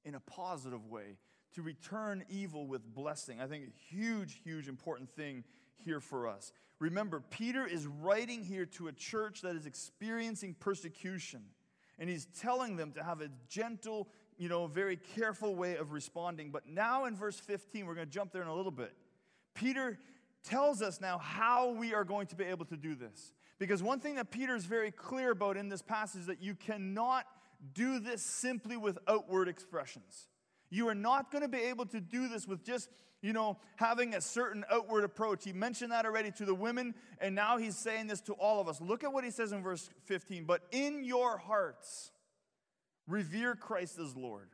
in 0.05 0.15
a 0.15 0.21
positive 0.21 0.87
way, 0.87 1.17
to 1.55 1.63
return 1.63 2.25
evil 2.29 2.67
with 2.67 2.95
blessing. 2.95 3.41
I 3.41 3.47
think 3.47 3.65
a 3.65 3.95
huge, 3.95 4.41
huge 4.45 4.69
important 4.69 5.11
thing 5.11 5.45
here 5.85 6.01
for 6.01 6.27
us. 6.27 6.53
Remember, 6.79 7.21
Peter 7.31 7.67
is 7.67 7.87
writing 7.87 8.43
here 8.43 8.67
to 8.67 8.89
a 8.89 8.93
church 8.93 9.43
that 9.43 9.55
is 9.55 9.67
experiencing 9.67 10.55
persecution, 10.59 11.43
and 11.99 12.11
he's 12.11 12.27
telling 12.41 12.77
them 12.77 12.93
to 12.93 13.03
have 13.03 13.21
a 13.21 13.29
gentle, 13.49 14.09
you 14.37 14.49
know, 14.49 14.67
very 14.67 14.97
careful 14.97 15.55
way 15.55 15.77
of 15.77 15.93
responding. 15.93 16.51
But 16.51 16.67
now 16.69 17.05
in 17.05 17.15
verse 17.15 17.39
15, 17.39 17.87
we're 17.87 17.95
going 17.95 18.07
to 18.07 18.13
jump 18.13 18.33
there 18.33 18.43
in 18.43 18.49
a 18.49 18.55
little 18.55 18.73
bit. 18.73 18.93
Peter 19.55 19.99
tells 20.43 20.83
us 20.83 21.01
now 21.01 21.19
how 21.19 21.71
we 21.71 21.95
are 21.95 22.05
going 22.05 22.27
to 22.27 22.37
be 22.37 22.45
able 22.45 22.65
to 22.67 22.77
do 22.77 22.95
this. 22.95 23.33
Because 23.59 23.83
one 23.83 24.01
thing 24.01 24.17
that 24.17 24.31
Peter 24.31 24.57
is 24.57 24.65
very 24.65 24.91
clear 24.91 25.31
about 25.31 25.57
in 25.57 25.69
this 25.69 25.81
passage 25.81 26.23
is 26.23 26.27
that 26.27 26.43
you 26.43 26.55
cannot 26.55 27.25
do 27.73 28.01
this 28.01 28.23
simply 28.23 28.77
with 28.77 28.99
outward 29.09 29.49
expressions. 29.49 30.29
You 30.75 30.89
are 30.89 30.95
not 30.95 31.31
going 31.31 31.43
to 31.43 31.49
be 31.49 31.59
able 31.59 31.87
to 31.87 32.01
do 32.01 32.27
this 32.27 32.49
with 32.49 32.65
just, 32.65 32.89
you 33.23 33.33
know, 33.33 33.59
having 33.77 34.15
a 34.17 34.21
certain 34.21 34.65
outward 34.69 35.05
approach. 35.05 35.45
He 35.45 35.53
mentioned 35.53 35.93
that 35.93 36.05
already 36.05 36.33
to 36.33 36.45
the 36.45 36.55
women, 36.55 36.97
and 37.21 37.33
now 37.33 37.59
he's 37.59 37.77
saying 37.77 38.09
this 38.09 38.21
to 38.23 38.33
all 38.33 38.61
of 38.61 38.67
us. 38.67 38.81
Look 38.81 39.05
at 39.05 39.13
what 39.13 39.23
he 39.23 39.31
says 39.31 39.53
in 39.53 39.63
verse 39.63 39.89
15. 40.07 40.47
But 40.47 40.63
in 40.73 41.05
your 41.05 41.39
hearts, 41.39 42.11
revere 43.07 43.55
Christ 43.55 44.01
as 44.01 44.17
Lord. 44.17 44.49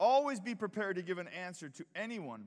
Always 0.00 0.40
be 0.40 0.54
prepared 0.54 0.96
to 0.96 1.02
give 1.02 1.18
an 1.18 1.28
answer 1.28 1.68
to 1.68 1.84
anyone, 1.94 2.46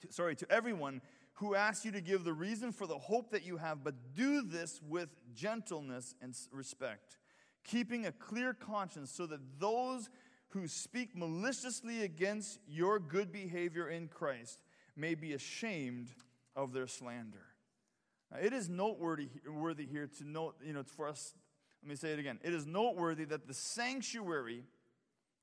to, 0.00 0.12
sorry, 0.12 0.34
to 0.34 0.50
everyone 0.50 1.02
who 1.34 1.54
asks 1.54 1.84
you 1.84 1.92
to 1.92 2.00
give 2.00 2.24
the 2.24 2.32
reason 2.32 2.72
for 2.72 2.88
the 2.88 2.98
hope 2.98 3.30
that 3.30 3.46
you 3.46 3.58
have, 3.58 3.84
but 3.84 3.94
do 4.16 4.42
this 4.42 4.80
with 4.88 5.08
gentleness 5.34 6.16
and 6.20 6.34
respect, 6.50 7.16
keeping 7.62 8.06
a 8.06 8.12
clear 8.12 8.54
conscience 8.54 9.12
so 9.12 9.24
that 9.26 9.38
those 9.60 10.10
who 10.52 10.68
speak 10.68 11.16
maliciously 11.16 12.02
against 12.02 12.58
your 12.68 12.98
good 12.98 13.32
behavior 13.32 13.88
in 13.88 14.08
Christ 14.08 14.58
may 14.96 15.14
be 15.14 15.32
ashamed 15.32 16.08
of 16.54 16.72
their 16.72 16.86
slander. 16.86 17.46
Now, 18.30 18.38
it 18.40 18.52
is 18.52 18.68
noteworthy 18.68 19.28
worthy 19.46 19.86
here 19.86 20.08
to 20.18 20.24
note, 20.28 20.56
you 20.64 20.72
know, 20.72 20.82
for 20.82 21.08
us, 21.08 21.34
let 21.82 21.90
me 21.90 21.96
say 21.96 22.12
it 22.12 22.18
again. 22.18 22.38
It 22.42 22.52
is 22.52 22.66
noteworthy 22.66 23.24
that 23.24 23.46
the 23.46 23.54
sanctuary 23.54 24.64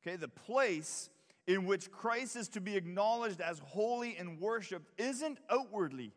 Okay, 0.02 0.16
the 0.16 0.28
place 0.28 1.10
in 1.48 1.66
which 1.66 1.92
Christ 1.92 2.36
is 2.36 2.48
to 2.50 2.62
be 2.62 2.76
acknowledged 2.78 3.42
as 3.42 3.60
holy 3.60 4.16
and 4.18 4.40
worshiped 4.40 4.90
isn't 4.98 5.40
outwardly. 5.50 6.14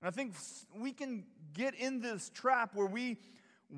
And 0.00 0.08
I 0.08 0.10
think 0.10 0.34
we 0.76 0.92
can 0.92 1.24
get 1.54 1.74
in 1.74 2.00
this 2.00 2.30
trap 2.30 2.74
where 2.74 2.86
we 2.86 3.18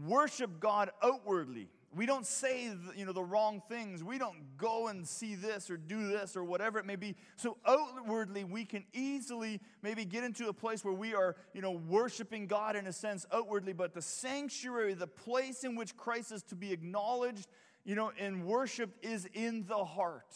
worship 0.07 0.61
God 0.61 0.91
outwardly. 1.03 1.69
We 1.95 2.07
don't 2.07 2.27
say 2.27 2.71
you 2.97 3.07
know 3.07 3.13
the 3.13 3.23
wrong 3.23 3.63
things. 3.69 4.03
We 4.03 4.19
don't 4.19 4.57
go 4.57 4.89
and 4.89 5.07
see 5.07 5.35
this 5.35 5.71
or 5.71 5.77
do 5.77 6.09
this 6.09 6.37
or 6.37 6.43
whatever 6.43 6.79
it 6.79 6.87
may 6.87 6.97
be. 6.97 7.15
So 7.37 7.57
outwardly 7.67 8.43
we 8.43 8.65
can 8.65 8.85
easily 8.93 9.61
maybe 9.83 10.05
get 10.05 10.25
into 10.25 10.49
a 10.49 10.53
place 10.53 10.85
where 10.85 10.95
we 10.95 11.15
are, 11.15 11.37
you 11.53 11.63
know, 11.63 11.71
worshiping 11.71 12.47
God 12.47 12.75
in 12.75 12.87
a 12.87 12.93
sense 12.93 13.27
outwardly, 13.33 13.73
but 13.73 13.95
the 13.95 14.03
sanctuary, 14.03 14.95
the 14.95 15.07
place 15.07 15.63
in 15.63 15.77
which 15.77 15.97
Christ 15.97 16.33
is 16.33 16.43
to 16.45 16.57
be 16.57 16.73
acknowledged, 16.73 17.47
you 17.85 17.95
know, 17.95 18.11
and 18.19 18.45
worshiped 18.45 19.05
is 19.05 19.29
in 19.33 19.65
the 19.69 19.85
heart. 19.85 20.35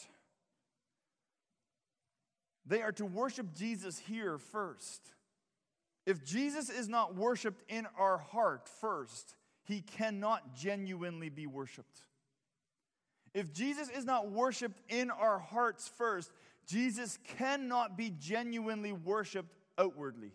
They 2.66 2.82
are 2.82 2.92
to 2.92 3.06
worship 3.06 3.54
Jesus 3.54 3.98
here 3.98 4.38
first. 4.38 5.00
If 6.06 6.24
Jesus 6.24 6.70
is 6.70 6.88
not 6.88 7.16
worshiped 7.16 7.62
in 7.68 7.86
our 7.98 8.18
heart 8.18 8.68
first, 8.80 9.34
he 9.68 9.82
cannot 9.82 10.56
genuinely 10.56 11.28
be 11.28 11.46
worshiped. 11.46 12.00
If 13.34 13.52
Jesus 13.52 13.90
is 13.90 14.06
not 14.06 14.30
worshiped 14.30 14.80
in 14.88 15.10
our 15.10 15.38
hearts 15.38 15.86
first, 15.86 16.32
Jesus 16.66 17.18
cannot 17.36 17.96
be 17.96 18.10
genuinely 18.18 18.92
worshiped 18.92 19.54
outwardly. 19.76 20.32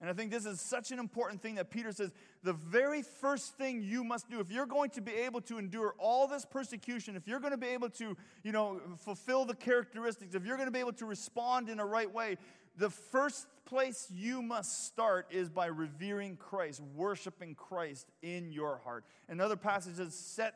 And 0.00 0.08
I 0.08 0.14
think 0.14 0.30
this 0.30 0.46
is 0.46 0.60
such 0.60 0.90
an 0.90 0.98
important 0.98 1.42
thing 1.42 1.56
that 1.56 1.70
Peter 1.70 1.92
says 1.92 2.12
the 2.42 2.52
very 2.52 3.02
first 3.02 3.56
thing 3.56 3.82
you 3.82 4.02
must 4.02 4.28
do 4.30 4.40
if 4.40 4.50
you're 4.50 4.66
going 4.66 4.90
to 4.90 5.00
be 5.00 5.12
able 5.12 5.40
to 5.42 5.58
endure 5.58 5.94
all 5.98 6.26
this 6.26 6.44
persecution, 6.44 7.14
if 7.14 7.28
you're 7.28 7.38
going 7.38 7.52
to 7.52 7.58
be 7.58 7.68
able 7.68 7.88
to, 7.90 8.16
you 8.42 8.50
know, 8.50 8.80
fulfill 8.98 9.44
the 9.44 9.54
characteristics, 9.54 10.34
if 10.34 10.44
you're 10.44 10.56
going 10.56 10.66
to 10.66 10.72
be 10.72 10.80
able 10.80 10.92
to 10.94 11.06
respond 11.06 11.68
in 11.68 11.78
a 11.78 11.86
right 11.86 12.12
way, 12.12 12.36
the 12.76 12.90
first 12.90 13.46
place 13.64 14.06
you 14.14 14.42
must 14.42 14.86
start 14.86 15.26
is 15.30 15.48
by 15.48 15.66
revering 15.66 16.36
Christ, 16.36 16.80
worshiping 16.94 17.54
Christ 17.54 18.06
in 18.22 18.52
your 18.52 18.80
heart. 18.84 19.04
Another 19.28 19.56
passage 19.56 19.96
says, 19.96 20.14
set 20.14 20.54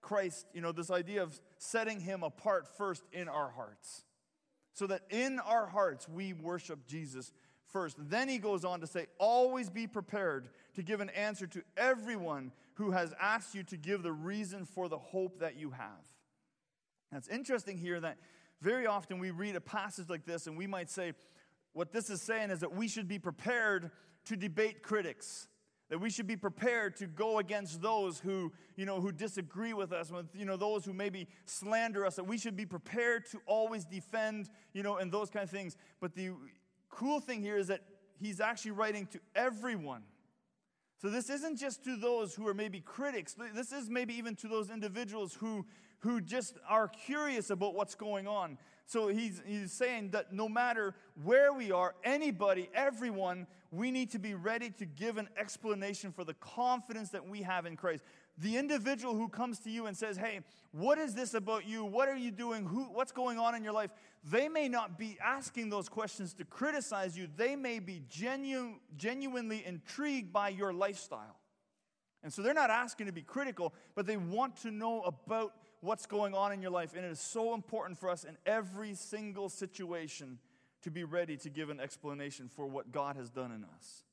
Christ, 0.00 0.46
you 0.54 0.60
know, 0.60 0.72
this 0.72 0.90
idea 0.90 1.22
of 1.22 1.40
setting 1.58 2.00
him 2.00 2.22
apart 2.22 2.66
first 2.76 3.02
in 3.12 3.28
our 3.28 3.50
hearts. 3.50 4.04
So 4.72 4.86
that 4.88 5.02
in 5.10 5.38
our 5.40 5.66
hearts 5.66 6.08
we 6.08 6.32
worship 6.32 6.86
Jesus 6.86 7.32
first. 7.72 7.96
Then 7.98 8.28
he 8.28 8.38
goes 8.38 8.64
on 8.64 8.80
to 8.80 8.86
say, 8.86 9.06
always 9.18 9.68
be 9.68 9.86
prepared 9.86 10.48
to 10.74 10.82
give 10.82 11.00
an 11.00 11.10
answer 11.10 11.46
to 11.48 11.62
everyone 11.76 12.52
who 12.74 12.92
has 12.92 13.14
asked 13.20 13.54
you 13.54 13.62
to 13.64 13.76
give 13.76 14.02
the 14.02 14.12
reason 14.12 14.64
for 14.64 14.88
the 14.88 14.98
hope 14.98 15.40
that 15.40 15.56
you 15.56 15.70
have. 15.70 16.04
Now, 17.10 17.18
it's 17.18 17.28
interesting 17.28 17.78
here 17.78 17.98
that 18.00 18.18
very 18.60 18.86
often 18.86 19.18
we 19.18 19.30
read 19.30 19.56
a 19.56 19.60
passage 19.60 20.08
like 20.08 20.24
this 20.24 20.46
and 20.46 20.56
we 20.56 20.66
might 20.66 20.90
say, 20.90 21.12
what 21.76 21.92
this 21.92 22.10
is 22.10 22.22
saying 22.22 22.50
is 22.50 22.60
that 22.60 22.74
we 22.74 22.88
should 22.88 23.06
be 23.06 23.18
prepared 23.18 23.90
to 24.24 24.36
debate 24.36 24.82
critics 24.82 25.48
that 25.88 25.98
we 25.98 26.10
should 26.10 26.26
be 26.26 26.36
prepared 26.36 26.96
to 26.96 27.06
go 27.06 27.38
against 27.38 27.80
those 27.80 28.18
who 28.18 28.52
you 28.76 28.84
know 28.84 29.00
who 29.00 29.12
disagree 29.12 29.72
with 29.72 29.92
us 29.92 30.10
with 30.10 30.26
you 30.34 30.44
know 30.44 30.56
those 30.56 30.84
who 30.84 30.92
maybe 30.92 31.28
slander 31.44 32.04
us 32.04 32.16
that 32.16 32.24
we 32.24 32.38
should 32.38 32.56
be 32.56 32.66
prepared 32.66 33.24
to 33.30 33.40
always 33.46 33.84
defend 33.84 34.48
you 34.72 34.82
know 34.82 34.96
and 34.96 35.12
those 35.12 35.30
kind 35.30 35.44
of 35.44 35.50
things. 35.50 35.76
But 36.00 36.14
the 36.14 36.30
cool 36.90 37.20
thing 37.20 37.42
here 37.42 37.56
is 37.56 37.68
that 37.68 37.82
he's 38.18 38.40
actually 38.40 38.72
writing 38.72 39.06
to 39.12 39.20
everyone. 39.34 40.02
So 41.00 41.10
this 41.10 41.28
isn't 41.28 41.58
just 41.58 41.84
to 41.84 41.96
those 41.96 42.34
who 42.34 42.48
are 42.48 42.54
maybe 42.54 42.80
critics. 42.80 43.36
This 43.54 43.70
is 43.70 43.90
maybe 43.90 44.14
even 44.14 44.34
to 44.36 44.48
those 44.48 44.70
individuals 44.70 45.34
who 45.34 45.66
who 46.06 46.20
just 46.20 46.56
are 46.68 46.88
curious 46.88 47.50
about 47.50 47.74
what's 47.74 47.94
going 47.94 48.26
on 48.26 48.58
so 48.86 49.08
he's, 49.08 49.42
he's 49.44 49.72
saying 49.72 50.10
that 50.10 50.32
no 50.32 50.48
matter 50.48 50.94
where 51.24 51.52
we 51.52 51.72
are, 51.72 51.96
anybody, 52.04 52.70
everyone, 52.72 53.48
we 53.72 53.90
need 53.90 54.12
to 54.12 54.20
be 54.20 54.34
ready 54.34 54.70
to 54.70 54.86
give 54.86 55.16
an 55.18 55.28
explanation 55.36 56.12
for 56.12 56.22
the 56.22 56.34
confidence 56.34 57.10
that 57.10 57.28
we 57.28 57.42
have 57.42 57.66
in 57.66 57.76
Christ. 57.76 58.04
The 58.38 58.56
individual 58.56 59.16
who 59.16 59.28
comes 59.28 59.58
to 59.60 59.70
you 59.70 59.86
and 59.86 59.96
says, 59.96 60.16
Hey, 60.16 60.40
what 60.70 60.98
is 60.98 61.14
this 61.14 61.34
about 61.34 61.66
you? 61.66 61.84
What 61.84 62.08
are 62.08 62.16
you 62.16 62.30
doing? 62.30 62.64
Who, 62.64 62.84
what's 62.84 63.10
going 63.10 63.38
on 63.38 63.56
in 63.56 63.64
your 63.64 63.72
life? 63.72 63.90
They 64.22 64.48
may 64.48 64.68
not 64.68 64.98
be 64.98 65.18
asking 65.24 65.70
those 65.70 65.88
questions 65.88 66.32
to 66.34 66.44
criticize 66.44 67.18
you, 67.18 67.26
they 67.36 67.56
may 67.56 67.80
be 67.80 68.02
genu- 68.08 68.76
genuinely 68.96 69.64
intrigued 69.66 70.32
by 70.32 70.50
your 70.50 70.72
lifestyle. 70.72 71.40
And 72.22 72.32
so 72.32 72.42
they're 72.42 72.54
not 72.54 72.70
asking 72.70 73.06
to 73.06 73.12
be 73.12 73.22
critical, 73.22 73.74
but 73.94 74.06
they 74.06 74.16
want 74.16 74.56
to 74.62 74.70
know 74.70 75.02
about 75.02 75.52
what's 75.80 76.06
going 76.06 76.34
on 76.34 76.52
in 76.52 76.62
your 76.62 76.70
life. 76.70 76.94
And 76.94 77.04
it 77.04 77.10
is 77.10 77.20
so 77.20 77.54
important 77.54 77.98
for 77.98 78.10
us 78.10 78.24
in 78.24 78.36
every 78.46 78.94
single 78.94 79.48
situation 79.48 80.38
to 80.82 80.90
be 80.90 81.04
ready 81.04 81.36
to 81.38 81.50
give 81.50 81.70
an 81.70 81.80
explanation 81.80 82.48
for 82.48 82.66
what 82.66 82.92
God 82.92 83.16
has 83.16 83.30
done 83.30 83.52
in 83.52 83.64
us. 83.64 84.04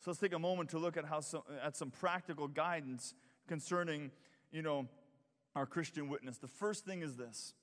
So 0.00 0.10
let's 0.10 0.20
take 0.20 0.32
a 0.32 0.38
moment 0.38 0.70
to 0.70 0.78
look 0.78 0.96
at, 0.96 1.04
how 1.04 1.20
some, 1.20 1.42
at 1.62 1.76
some 1.76 1.90
practical 1.90 2.48
guidance 2.48 3.14
concerning, 3.46 4.10
you 4.50 4.62
know, 4.62 4.88
our 5.54 5.66
Christian 5.66 6.08
witness. 6.08 6.38
The 6.38 6.48
first 6.48 6.84
thing 6.84 7.02
is 7.02 7.16
this 7.16 7.54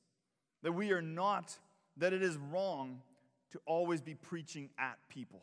that 0.64 0.72
we 0.72 0.92
are 0.92 1.02
not, 1.02 1.58
that 1.98 2.14
it 2.14 2.22
is 2.22 2.38
wrong 2.38 3.02
to 3.52 3.60
always 3.66 4.02
be 4.02 4.14
preaching 4.14 4.70
at 4.78 4.98
people. 5.10 5.42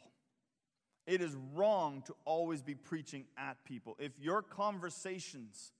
It 1.06 1.20
is 1.20 1.36
wrong 1.54 2.02
to 2.06 2.14
always 2.24 2.62
be 2.62 2.74
preaching 2.74 3.24
at 3.36 3.56
people. 3.64 3.96
If 3.98 4.12
your 4.18 4.42
conversations 4.42 5.72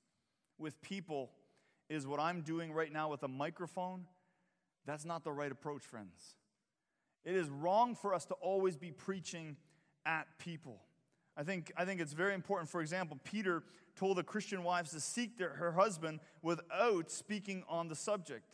with 0.58 0.80
people 0.82 1.30
is 1.88 2.06
what 2.06 2.20
I'm 2.20 2.42
doing 2.42 2.72
right 2.72 2.92
now 2.92 3.10
with 3.10 3.22
a 3.22 3.28
microphone, 3.28 4.06
that's 4.86 5.04
not 5.04 5.24
the 5.24 5.32
right 5.32 5.50
approach, 5.50 5.82
friends. 5.82 6.36
It 7.24 7.34
is 7.34 7.48
wrong 7.48 7.94
for 7.94 8.14
us 8.14 8.24
to 8.26 8.34
always 8.34 8.76
be 8.76 8.90
preaching 8.90 9.56
at 10.04 10.26
people. 10.38 10.80
I 11.36 11.42
think, 11.42 11.72
I 11.76 11.84
think 11.84 12.00
it's 12.00 12.12
very 12.12 12.34
important. 12.34 12.68
For 12.68 12.80
example, 12.80 13.18
Peter 13.24 13.62
told 13.96 14.18
the 14.18 14.22
Christian 14.22 14.62
wives 14.62 14.90
to 14.90 15.00
seek 15.00 15.38
their, 15.38 15.50
her 15.50 15.72
husband 15.72 16.20
without 16.42 17.10
speaking 17.10 17.64
on 17.68 17.88
the 17.88 17.94
subject. 17.94 18.46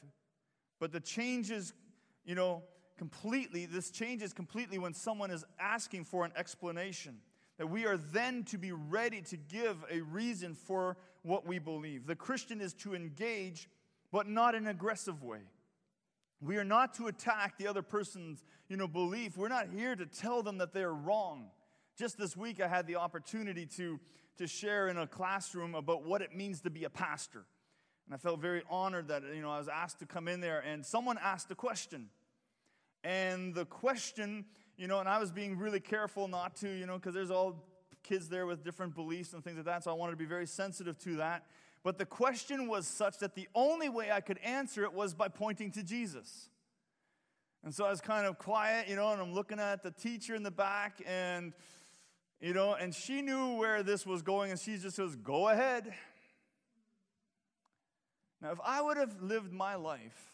But 0.79 0.93
the 0.93 1.01
changes, 1.01 1.75
you 2.25 2.35
know, 2.35 2.63
completely, 2.97 3.67
this 3.67 3.91
changes 3.91 4.33
completely 4.33 4.79
when 4.79 4.95
someone 4.95 5.31
is 5.31 5.45
asking 5.59 6.05
for 6.05 6.25
an 6.25 6.33
explanation. 6.37 7.19
That 7.59 7.67
we 7.67 7.85
are 7.85 7.99
then 7.99 8.45
to 8.45 8.57
be 8.57 8.73
ready 8.73 9.21
to 9.23 9.37
give 9.37 9.85
a 9.91 10.01
reason 10.01 10.55
for 10.55 10.97
what 11.23 11.47
we 11.47 11.59
believe. 11.59 12.07
The 12.07 12.17
Christian 12.17 12.61
is 12.61 12.73
to 12.75 12.95
engage, 12.95 13.69
but 14.11 14.29
not 14.29 14.55
in 14.55 14.65
an 14.65 14.71
aggressive 14.71 15.23
way. 15.23 15.41
We 16.41 16.57
are 16.57 16.65
not 16.65 16.95
to 16.95 17.07
attack 17.09 17.59
the 17.59 17.67
other 17.67 17.83
person's, 17.83 18.43
you 18.69 18.77
know, 18.77 18.89
belief. 18.89 19.37
We're 19.37 19.49
not 19.49 19.69
here 19.75 19.95
to 19.95 20.07
tell 20.07 20.43
them 20.43 20.59
that 20.59 20.73
they're 20.73 20.93
wrong. 20.93 21.51
Just 21.99 22.17
this 22.17 22.37
week, 22.37 22.63
I 22.63 22.69
had 22.69 22.87
the 22.87 22.97
opportunity 22.97 23.67
to, 23.77 24.01
to 24.39 24.47
share 24.47 24.89
in 24.89 24.97
a 24.97 25.07
classroom 25.07 25.75
about 25.75 26.05
what 26.07 26.23
it 26.23 26.35
means 26.35 26.63
to 26.63 26.71
be 26.71 26.85
a 26.85 26.91
pastor. 26.91 27.45
And 28.07 28.15
I 28.15 28.17
felt 28.17 28.41
very 28.41 28.63
honored 28.71 29.09
that, 29.09 29.23
you 29.35 29.43
know, 29.43 29.51
I 29.51 29.59
was 29.59 29.69
asked 29.69 29.99
to 29.99 30.07
come 30.07 30.29
in 30.29 30.41
there 30.41 30.61
and 30.61 30.85
someone 30.85 31.19
asked 31.23 31.51
a 31.51 31.55
question. 31.55 32.09
And 33.05 33.55
the 33.55 33.67
question, 33.67 34.47
you 34.79 34.87
know, 34.87 34.99
and 34.99 35.09
I 35.09 35.19
was 35.19 35.31
being 35.31 35.59
really 35.59 35.81
careful 35.81 36.27
not 36.27 36.57
to, 36.57 36.69
you 36.69 36.87
know, 36.87 36.97
because 36.97 37.15
there's 37.15 37.31
all 37.31 37.65
kids 38.03 38.29
there 38.29 38.47
with 38.47 38.65
different 38.65 38.95
beliefs 38.95 39.33
and 39.33 39.43
things 39.43 39.57
like 39.57 39.67
that, 39.67 39.85
so 39.85 39.91
I 39.91 39.95
wanted 39.95 40.13
to 40.13 40.17
be 40.17 40.25
very 40.25 40.47
sensitive 40.47 40.99
to 41.01 41.17
that. 41.17 41.47
But 41.83 41.99
the 41.99 42.07
question 42.07 42.69
was 42.69 42.87
such 42.87 43.19
that 43.19 43.35
the 43.35 43.49
only 43.55 43.89
way 43.89 44.11
I 44.11 44.21
could 44.21 44.39
answer 44.39 44.85
it 44.85 44.93
was 44.93 45.15
by 45.15 45.29
pointing 45.29 45.71
to 45.73 45.83
Jesus. 45.83 46.51
And 47.65 47.75
so 47.75 47.85
I 47.85 47.91
was 47.91 48.01
kind 48.01 48.27
of 48.27 48.39
quiet, 48.39 48.89
you 48.89 48.97
know, 48.97 49.13
and 49.13 49.21
I'm 49.21 49.35
looking 49.35 49.59
at 49.59 49.83
the 49.83 49.91
teacher 49.91 50.35
in 50.35 50.43
the 50.43 50.51
back, 50.51 51.03
and, 51.07 51.53
you 52.41 52.55
know, 52.55 52.75
and 52.75 52.95
she 52.95 53.23
knew 53.23 53.55
where 53.57 53.83
this 53.83 54.07
was 54.07 54.23
going, 54.23 54.51
and 54.51 54.59
she 54.59 54.77
just 54.79 54.97
says, 54.97 55.17
Go 55.17 55.49
ahead. 55.49 55.93
Now, 58.43 58.53
if 58.53 58.59
I 58.65 58.81
would 58.81 58.97
have 58.97 59.21
lived 59.21 59.53
my 59.53 59.75
life 59.75 60.31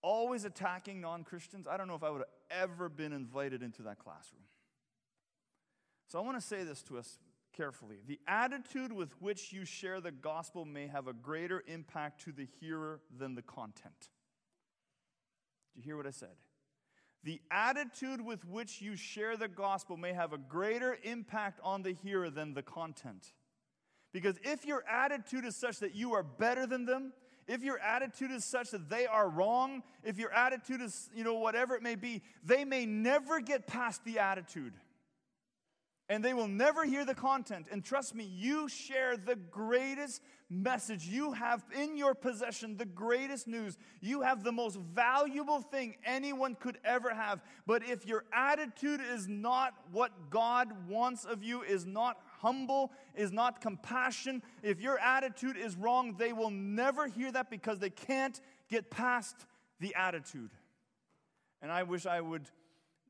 always 0.00 0.44
attacking 0.44 1.00
non 1.00 1.24
Christians, 1.24 1.66
I 1.66 1.76
don't 1.76 1.88
know 1.88 1.96
if 1.96 2.04
I 2.04 2.10
would 2.10 2.22
have 2.22 2.62
ever 2.62 2.88
been 2.88 3.12
invited 3.12 3.62
into 3.62 3.82
that 3.82 3.98
classroom. 3.98 4.42
So 6.08 6.18
I 6.18 6.22
want 6.22 6.38
to 6.38 6.46
say 6.46 6.64
this 6.64 6.82
to 6.84 6.98
us 6.98 7.18
carefully. 7.52 7.98
The 8.06 8.20
attitude 8.26 8.92
with 8.92 9.20
which 9.20 9.52
you 9.52 9.64
share 9.64 10.00
the 10.00 10.10
gospel 10.10 10.64
may 10.64 10.86
have 10.86 11.06
a 11.06 11.12
greater 11.12 11.62
impact 11.66 12.24
to 12.24 12.32
the 12.32 12.46
hearer 12.60 13.00
than 13.16 13.34
the 13.34 13.42
content. 13.42 14.08
Do 15.74 15.80
you 15.80 15.84
hear 15.84 15.96
what 15.96 16.06
I 16.06 16.10
said? 16.10 16.36
The 17.24 17.40
attitude 17.50 18.20
with 18.20 18.44
which 18.44 18.82
you 18.82 18.96
share 18.96 19.36
the 19.36 19.48
gospel 19.48 19.96
may 19.96 20.12
have 20.12 20.32
a 20.32 20.38
greater 20.38 20.98
impact 21.04 21.60
on 21.62 21.82
the 21.82 21.92
hearer 21.92 22.30
than 22.30 22.54
the 22.54 22.62
content. 22.62 23.32
Because 24.12 24.36
if 24.42 24.66
your 24.66 24.84
attitude 24.88 25.44
is 25.44 25.56
such 25.56 25.78
that 25.78 25.94
you 25.94 26.12
are 26.12 26.22
better 26.22 26.66
than 26.66 26.84
them, 26.84 27.12
if 27.46 27.62
your 27.62 27.78
attitude 27.78 28.30
is 28.30 28.44
such 28.44 28.70
that 28.70 28.88
they 28.88 29.06
are 29.06 29.28
wrong, 29.28 29.82
if 30.04 30.18
your 30.18 30.32
attitude 30.32 30.80
is, 30.80 31.10
you 31.14 31.24
know, 31.24 31.34
whatever 31.34 31.74
it 31.74 31.82
may 31.82 31.94
be, 31.94 32.22
they 32.44 32.64
may 32.64 32.86
never 32.86 33.40
get 33.40 33.66
past 33.66 34.04
the 34.04 34.18
attitude. 34.18 34.74
And 36.12 36.22
they 36.22 36.34
will 36.34 36.46
never 36.46 36.84
hear 36.84 37.06
the 37.06 37.14
content. 37.14 37.68
And 37.72 37.82
trust 37.82 38.14
me, 38.14 38.24
you 38.24 38.68
share 38.68 39.16
the 39.16 39.34
greatest 39.34 40.20
message. 40.50 41.06
You 41.06 41.32
have 41.32 41.64
in 41.74 41.96
your 41.96 42.14
possession 42.14 42.76
the 42.76 42.84
greatest 42.84 43.48
news. 43.48 43.78
You 44.02 44.20
have 44.20 44.44
the 44.44 44.52
most 44.52 44.78
valuable 44.78 45.62
thing 45.62 45.94
anyone 46.04 46.54
could 46.54 46.76
ever 46.84 47.14
have. 47.14 47.40
But 47.66 47.82
if 47.88 48.04
your 48.04 48.24
attitude 48.30 49.00
is 49.00 49.26
not 49.26 49.72
what 49.90 50.28
God 50.28 50.86
wants 50.86 51.24
of 51.24 51.42
you, 51.42 51.62
is 51.62 51.86
not 51.86 52.18
humble, 52.40 52.92
is 53.14 53.32
not 53.32 53.62
compassion, 53.62 54.42
if 54.62 54.82
your 54.82 54.98
attitude 54.98 55.56
is 55.56 55.76
wrong, 55.76 56.16
they 56.18 56.34
will 56.34 56.50
never 56.50 57.06
hear 57.06 57.32
that 57.32 57.48
because 57.48 57.78
they 57.78 57.88
can't 57.88 58.38
get 58.68 58.90
past 58.90 59.46
the 59.80 59.94
attitude. 59.94 60.50
And 61.62 61.72
I 61.72 61.84
wish 61.84 62.04
I 62.04 62.20
would 62.20 62.50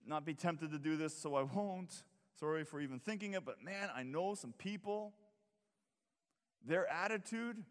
not 0.06 0.24
be 0.24 0.34
tempted 0.34 0.70
to 0.70 0.78
do 0.78 0.96
this, 0.96 1.18
so 1.18 1.34
I 1.34 1.42
won't. 1.42 2.04
Sorry 2.42 2.64
for 2.64 2.81
even 2.81 2.98
thinking 2.98 3.35
it, 3.35 3.44
but 3.44 3.62
man, 3.62 3.88
I 3.94 4.02
know 4.02 4.35
some 4.35 4.52
people, 4.59 5.12
their 6.66 6.90
attitude 6.90 7.62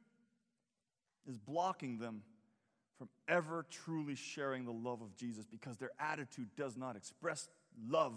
is 1.28 1.38
blocking 1.38 1.98
them 1.98 2.22
from 2.98 3.10
ever 3.28 3.66
truly 3.70 4.16
sharing 4.16 4.64
the 4.64 4.72
love 4.72 5.02
of 5.02 5.14
Jesus 5.18 5.46
because 5.46 5.76
their 5.76 5.92
attitude 6.00 6.48
does 6.56 6.78
not 6.78 6.96
express 6.96 7.50
love 7.86 8.14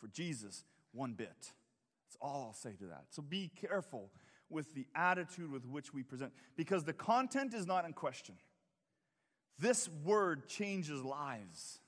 for 0.00 0.08
Jesus 0.08 0.64
one 0.90 1.12
bit. 1.12 1.28
That's 1.38 2.16
all 2.20 2.46
I'll 2.48 2.52
say 2.52 2.72
to 2.80 2.86
that. 2.86 3.04
So 3.10 3.22
be 3.22 3.52
careful 3.60 4.10
with 4.50 4.74
the 4.74 4.88
attitude 4.96 5.52
with 5.52 5.64
which 5.64 5.94
we 5.94 6.02
present 6.02 6.32
because 6.56 6.82
the 6.82 6.92
content 6.92 7.54
is 7.54 7.64
not 7.64 7.84
in 7.84 7.92
question. 7.92 8.34
This 9.56 9.88
word 10.04 10.48
changes 10.48 11.00
lives. 11.04 11.78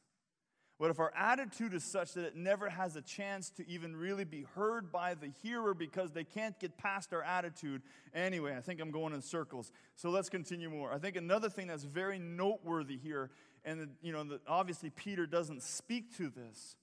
But 0.78 0.90
if 0.90 0.98
our 0.98 1.12
attitude 1.16 1.72
is 1.72 1.84
such 1.84 2.14
that 2.14 2.24
it 2.24 2.36
never 2.36 2.68
has 2.68 2.96
a 2.96 3.00
chance 3.00 3.48
to 3.50 3.68
even 3.68 3.94
really 3.94 4.24
be 4.24 4.44
heard 4.56 4.90
by 4.90 5.14
the 5.14 5.28
hearer 5.42 5.72
because 5.72 6.10
they 6.10 6.24
can't 6.24 6.58
get 6.58 6.76
past 6.76 7.12
our 7.12 7.22
attitude, 7.22 7.82
anyway, 8.12 8.56
I 8.56 8.60
think 8.60 8.80
I'm 8.80 8.90
going 8.90 9.12
in 9.12 9.22
circles. 9.22 9.70
So 9.94 10.10
let's 10.10 10.28
continue 10.28 10.68
more. 10.68 10.92
I 10.92 10.98
think 10.98 11.14
another 11.14 11.48
thing 11.48 11.68
that's 11.68 11.84
very 11.84 12.18
noteworthy 12.18 12.96
here, 12.96 13.30
and 13.64 13.90
you 14.02 14.12
know, 14.12 14.38
obviously 14.48 14.90
Peter 14.90 15.26
doesn't 15.26 15.62
speak 15.62 16.16
to 16.16 16.28
this, 16.28 16.74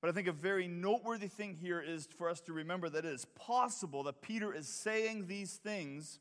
but 0.00 0.08
I 0.08 0.12
think 0.14 0.26
a 0.26 0.32
very 0.32 0.66
noteworthy 0.66 1.28
thing 1.28 1.54
here 1.54 1.80
is 1.80 2.08
for 2.16 2.30
us 2.30 2.40
to 2.42 2.54
remember 2.54 2.88
that 2.88 3.04
it 3.04 3.12
is 3.12 3.26
possible 3.34 4.04
that 4.04 4.22
Peter 4.22 4.54
is 4.54 4.68
saying 4.68 5.26
these 5.26 5.52
things 5.52 6.18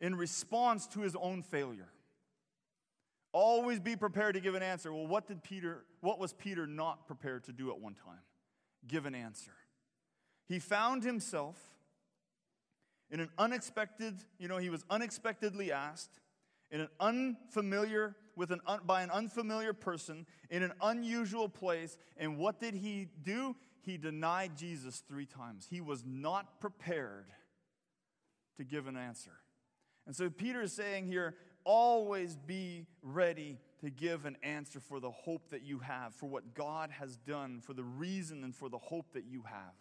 in 0.00 0.14
response 0.14 0.86
to 0.88 1.00
his 1.00 1.16
own 1.16 1.42
failure. 1.42 1.88
Always 3.32 3.78
be 3.78 3.94
prepared 3.94 4.34
to 4.34 4.40
give 4.40 4.54
an 4.54 4.62
answer. 4.62 4.92
Well, 4.92 5.06
what 5.06 5.28
did 5.28 5.42
Peter, 5.42 5.84
what 6.00 6.18
was 6.18 6.32
Peter 6.32 6.66
not 6.66 7.06
prepared 7.06 7.44
to 7.44 7.52
do 7.52 7.70
at 7.70 7.80
one 7.80 7.94
time? 7.94 8.20
Give 8.86 9.06
an 9.06 9.14
answer. 9.14 9.52
He 10.48 10.58
found 10.58 11.04
himself 11.04 11.56
in 13.10 13.20
an 13.20 13.30
unexpected, 13.38 14.24
you 14.38 14.48
know, 14.48 14.58
he 14.58 14.70
was 14.70 14.84
unexpectedly 14.90 15.70
asked 15.70 16.10
in 16.70 16.80
an 16.80 16.88
unfamiliar 16.98 18.16
with 18.36 18.50
an 18.50 18.60
un, 18.66 18.80
by 18.84 19.02
an 19.02 19.10
unfamiliar 19.10 19.72
person 19.72 20.26
in 20.48 20.62
an 20.62 20.72
unusual 20.82 21.48
place 21.48 21.98
and 22.16 22.36
what 22.36 22.58
did 22.58 22.74
he 22.74 23.08
do? 23.22 23.54
He 23.82 23.96
denied 23.96 24.56
Jesus 24.56 25.02
3 25.08 25.26
times. 25.26 25.66
He 25.70 25.80
was 25.80 26.04
not 26.06 26.60
prepared 26.60 27.26
to 28.56 28.64
give 28.64 28.86
an 28.86 28.96
answer. 28.96 29.32
And 30.06 30.14
so 30.14 30.30
Peter 30.30 30.62
is 30.62 30.72
saying 30.72 31.06
here, 31.06 31.36
always 31.64 32.36
be 32.36 32.86
ready 33.02 33.58
to 33.80 33.90
give 33.90 34.26
an 34.26 34.36
answer 34.42 34.80
for 34.80 35.00
the 35.00 35.10
hope 35.10 35.50
that 35.50 35.62
you 35.62 35.78
have, 35.80 36.14
for 36.14 36.28
what 36.28 36.54
God 36.54 36.90
has 36.90 37.16
done, 37.16 37.60
for 37.60 37.72
the 37.72 37.84
reason 37.84 38.44
and 38.44 38.54
for 38.54 38.68
the 38.68 38.78
hope 38.78 39.12
that 39.14 39.24
you 39.24 39.42
have. 39.46 39.74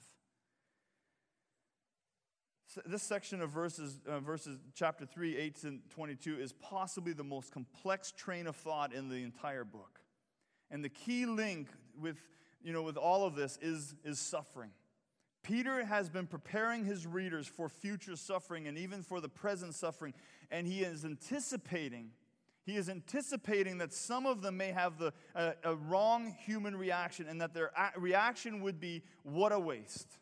So 2.67 2.81
this 2.85 3.01
section 3.01 3.41
of 3.41 3.49
verses, 3.49 3.99
uh, 4.07 4.19
verses 4.19 4.59
chapter 4.75 5.05
3, 5.05 5.37
8 5.37 5.63
and 5.63 5.81
22 5.89 6.39
is 6.39 6.53
possibly 6.53 7.13
the 7.13 7.23
most 7.23 7.51
complex 7.51 8.11
train 8.11 8.45
of 8.45 8.55
thought 8.55 8.93
in 8.93 9.09
the 9.09 9.23
entire 9.23 9.63
book. 9.63 9.99
And 10.69 10.85
the 10.85 10.89
key 10.89 11.25
link 11.25 11.67
with, 11.99 12.17
you 12.61 12.71
know, 12.71 12.83
with 12.83 12.95
all 12.95 13.25
of 13.25 13.35
this 13.35 13.57
is, 13.59 13.95
is 14.03 14.19
suffering. 14.19 14.69
Peter 15.49 15.83
has 15.83 16.11
been 16.11 16.27
preparing 16.27 16.85
his 16.85 17.07
readers 17.07 17.47
for 17.47 17.69
future 17.69 18.15
suffering 18.15 18.67
and 18.67 18.77
even 18.77 19.01
for 19.01 19.19
the 19.19 19.27
present 19.27 19.73
suffering, 19.73 20.13
and 20.51 20.67
he 20.67 20.81
is 20.81 21.03
anticipating. 21.03 22.11
He 22.67 22.75
is 22.75 22.87
anticipating 22.87 23.79
that 23.79 23.91
some 23.91 24.27
of 24.27 24.43
them 24.43 24.57
may 24.57 24.71
have 24.71 24.99
the, 24.99 25.11
a, 25.33 25.53
a 25.63 25.75
wrong 25.75 26.35
human 26.45 26.75
reaction 26.75 27.25
and 27.27 27.41
that 27.41 27.55
their 27.55 27.71
reaction 27.97 28.61
would 28.61 28.79
be, 28.79 29.01
What 29.23 29.51
a 29.51 29.59
waste. 29.59 30.19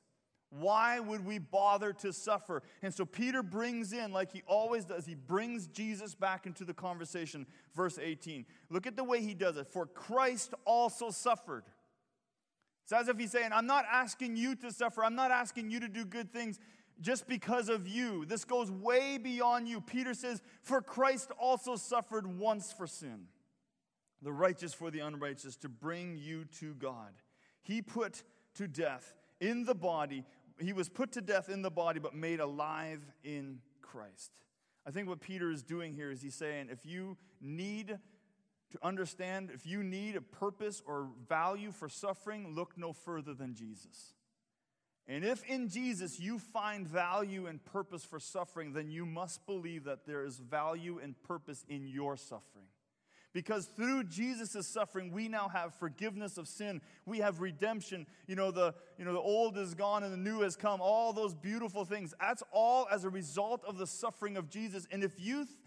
Why 0.49 1.01
would 1.01 1.25
we 1.25 1.39
bother 1.39 1.91
to 1.91 2.13
suffer? 2.13 2.63
And 2.81 2.93
so 2.93 3.03
Peter 3.03 3.43
brings 3.43 3.91
in, 3.91 4.13
like 4.13 4.31
he 4.31 4.43
always 4.47 4.85
does, 4.85 5.05
he 5.05 5.15
brings 5.15 5.67
Jesus 5.67 6.15
back 6.15 6.45
into 6.45 6.63
the 6.63 6.73
conversation. 6.73 7.45
Verse 7.75 7.99
18. 8.01 8.45
Look 8.69 8.87
at 8.87 8.95
the 8.95 9.03
way 9.03 9.21
he 9.21 9.33
does 9.33 9.57
it. 9.57 9.67
For 9.67 9.87
Christ 9.87 10.53
also 10.63 11.09
suffered 11.09 11.65
it's 12.87 12.93
as 12.93 13.09
if 13.09 13.19
he's 13.19 13.31
saying, 13.31 13.49
I'm 13.51 13.67
not 13.67 13.83
asking 13.91 14.37
you 14.37 14.55
to 14.55 14.71
suffer. 14.71 15.03
I'm 15.03 15.13
not 15.13 15.29
asking 15.29 15.71
you 15.71 15.81
to 15.81 15.89
do 15.89 16.05
good 16.05 16.31
things 16.31 16.57
just 17.01 17.27
because 17.27 17.67
of 17.67 17.85
you. 17.85 18.23
This 18.23 18.45
goes 18.45 18.71
way 18.71 19.17
beyond 19.17 19.67
you. 19.67 19.81
Peter 19.81 20.13
says, 20.13 20.41
For 20.61 20.81
Christ 20.81 21.31
also 21.37 21.75
suffered 21.75 22.25
once 22.39 22.71
for 22.71 22.87
sin, 22.87 23.25
the 24.21 24.31
righteous 24.31 24.73
for 24.73 24.89
the 24.89 24.99
unrighteous, 24.99 25.57
to 25.57 25.67
bring 25.67 26.15
you 26.15 26.45
to 26.61 26.75
God. 26.75 27.11
He 27.61 27.81
put 27.81 28.23
to 28.53 28.69
death 28.69 29.15
in 29.41 29.65
the 29.65 29.75
body, 29.75 30.23
he 30.57 30.71
was 30.71 30.87
put 30.87 31.11
to 31.11 31.21
death 31.21 31.49
in 31.49 31.63
the 31.63 31.69
body, 31.69 31.99
but 31.99 32.15
made 32.15 32.39
alive 32.39 33.01
in 33.21 33.59
Christ. 33.81 34.31
I 34.87 34.91
think 34.91 35.09
what 35.09 35.19
Peter 35.19 35.51
is 35.51 35.61
doing 35.61 35.93
here 35.93 36.09
is 36.09 36.21
he's 36.21 36.35
saying, 36.35 36.69
if 36.71 36.85
you 36.85 37.17
need 37.41 37.97
to 38.71 38.85
understand 38.85 39.49
if 39.53 39.65
you 39.65 39.83
need 39.83 40.15
a 40.15 40.21
purpose 40.21 40.81
or 40.85 41.09
value 41.27 41.71
for 41.71 41.87
suffering, 41.87 42.53
look 42.53 42.77
no 42.77 42.93
further 42.93 43.33
than 43.33 43.55
Jesus. 43.55 44.13
And 45.07 45.23
if 45.23 45.43
in 45.45 45.69
Jesus 45.69 46.19
you 46.19 46.37
find 46.37 46.85
value 46.85 47.47
and 47.47 47.63
purpose 47.63 48.03
for 48.03 48.19
suffering, 48.19 48.73
then 48.73 48.89
you 48.89 49.05
must 49.05 49.45
believe 49.45 49.85
that 49.85 50.05
there 50.05 50.25
is 50.25 50.37
value 50.37 50.99
and 51.01 51.15
purpose 51.23 51.63
in 51.69 51.87
your 51.87 52.17
suffering. 52.17 52.65
Because 53.33 53.65
through 53.67 54.05
Jesus' 54.05 54.67
suffering, 54.67 55.11
we 55.11 55.27
now 55.27 55.47
have 55.47 55.75
forgiveness 55.75 56.37
of 56.37 56.47
sin. 56.47 56.81
We 57.05 57.19
have 57.19 57.39
redemption. 57.39 58.07
You 58.25 58.35
know, 58.35 58.51
the, 58.51 58.73
you 58.97 59.05
know, 59.05 59.13
the 59.13 59.19
old 59.19 59.57
is 59.57 59.75
gone 59.75 60.03
and 60.03 60.11
the 60.11 60.17
new 60.17 60.41
has 60.41 60.55
come. 60.55 60.81
All 60.81 61.13
those 61.13 61.35
beautiful 61.35 61.85
things. 61.85 62.13
That's 62.19 62.41
all 62.51 62.87
as 62.91 63.03
a 63.03 63.09
result 63.09 63.63
of 63.65 63.77
the 63.77 63.85
suffering 63.85 64.37
of 64.37 64.49
Jesus. 64.49 64.87
And 64.91 65.03
if 65.03 65.19
you 65.19 65.45
th- 65.45 65.57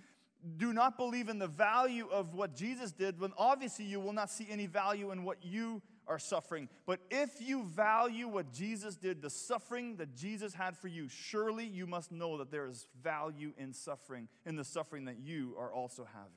do 0.56 0.72
not 0.72 0.96
believe 0.96 1.28
in 1.28 1.38
the 1.38 1.46
value 1.46 2.08
of 2.10 2.34
what 2.34 2.54
Jesus 2.54 2.92
did, 2.92 3.20
then 3.20 3.32
obviously 3.36 3.84
you 3.84 4.00
will 4.00 4.12
not 4.12 4.30
see 4.30 4.46
any 4.50 4.66
value 4.66 5.10
in 5.10 5.24
what 5.24 5.38
you 5.44 5.82
are 6.06 6.18
suffering. 6.18 6.68
But 6.86 7.00
if 7.10 7.40
you 7.40 7.64
value 7.64 8.26
what 8.26 8.52
Jesus 8.52 8.96
did, 8.96 9.22
the 9.22 9.30
suffering 9.30 9.96
that 9.96 10.16
Jesus 10.16 10.54
had 10.54 10.76
for 10.76 10.88
you, 10.88 11.08
surely 11.08 11.66
you 11.66 11.86
must 11.86 12.10
know 12.10 12.38
that 12.38 12.50
there 12.50 12.66
is 12.66 12.86
value 13.02 13.52
in 13.58 13.72
suffering, 13.72 14.28
in 14.46 14.56
the 14.56 14.64
suffering 14.64 15.04
that 15.04 15.18
you 15.18 15.54
are 15.58 15.72
also 15.72 16.06
having. 16.12 16.30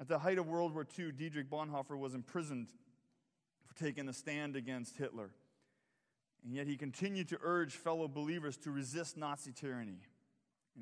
At 0.00 0.08
the 0.08 0.18
height 0.18 0.38
of 0.38 0.46
World 0.46 0.74
War 0.74 0.86
II, 0.98 1.12
Dietrich 1.12 1.50
Bonhoeffer 1.50 1.98
was 1.98 2.14
imprisoned 2.14 2.68
for 3.66 3.76
taking 3.76 4.08
a 4.08 4.12
stand 4.12 4.54
against 4.54 4.96
Hitler. 4.96 5.30
And 6.44 6.54
yet 6.54 6.66
he 6.66 6.76
continued 6.76 7.28
to 7.28 7.38
urge 7.42 7.74
fellow 7.74 8.06
believers 8.06 8.56
to 8.58 8.70
resist 8.70 9.16
Nazi 9.16 9.50
tyranny 9.52 9.98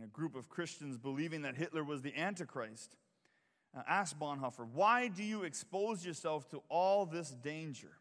a 0.03 0.07
group 0.09 0.35
of 0.35 0.49
Christians 0.49 0.99
believing 0.99 1.43
that 1.43 1.57
Hitler 1.57 1.85
was 1.85 2.03
the 2.03 2.17
Antichrist, 2.17 2.97
uh, 3.77 3.83
asked 3.89 4.19
Bonhoeffer, 4.19 4.67
Why 4.73 5.09
do 5.09 5.23
you 5.23 5.45
expose 5.45 6.05
yourself 6.05 6.49
to 6.51 6.63
all 6.69 7.07
this 7.07 7.31
danger? 7.31 7.93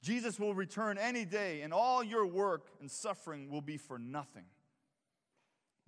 Jesus 0.00 0.38
will 0.38 0.54
return 0.54 0.96
any 0.96 1.24
day, 1.24 1.62
and 1.62 1.72
all 1.72 2.04
your 2.04 2.26
work 2.26 2.68
and 2.80 2.90
suffering 2.90 3.50
will 3.50 3.60
be 3.60 3.76
for 3.76 3.98
nothing. 3.98 4.44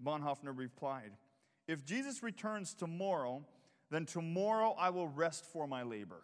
Bonhoeffer 0.05 0.57
replied, 0.57 1.13
If 1.69 1.85
Jesus 1.85 2.23
returns 2.23 2.75
tomorrow, 2.75 3.45
then 3.91 4.07
tomorrow 4.07 4.75
I 4.79 4.91
will 4.91 5.09
rest 5.09 5.45
for 5.45 5.67
my 5.67 5.83
labor. 5.83 6.23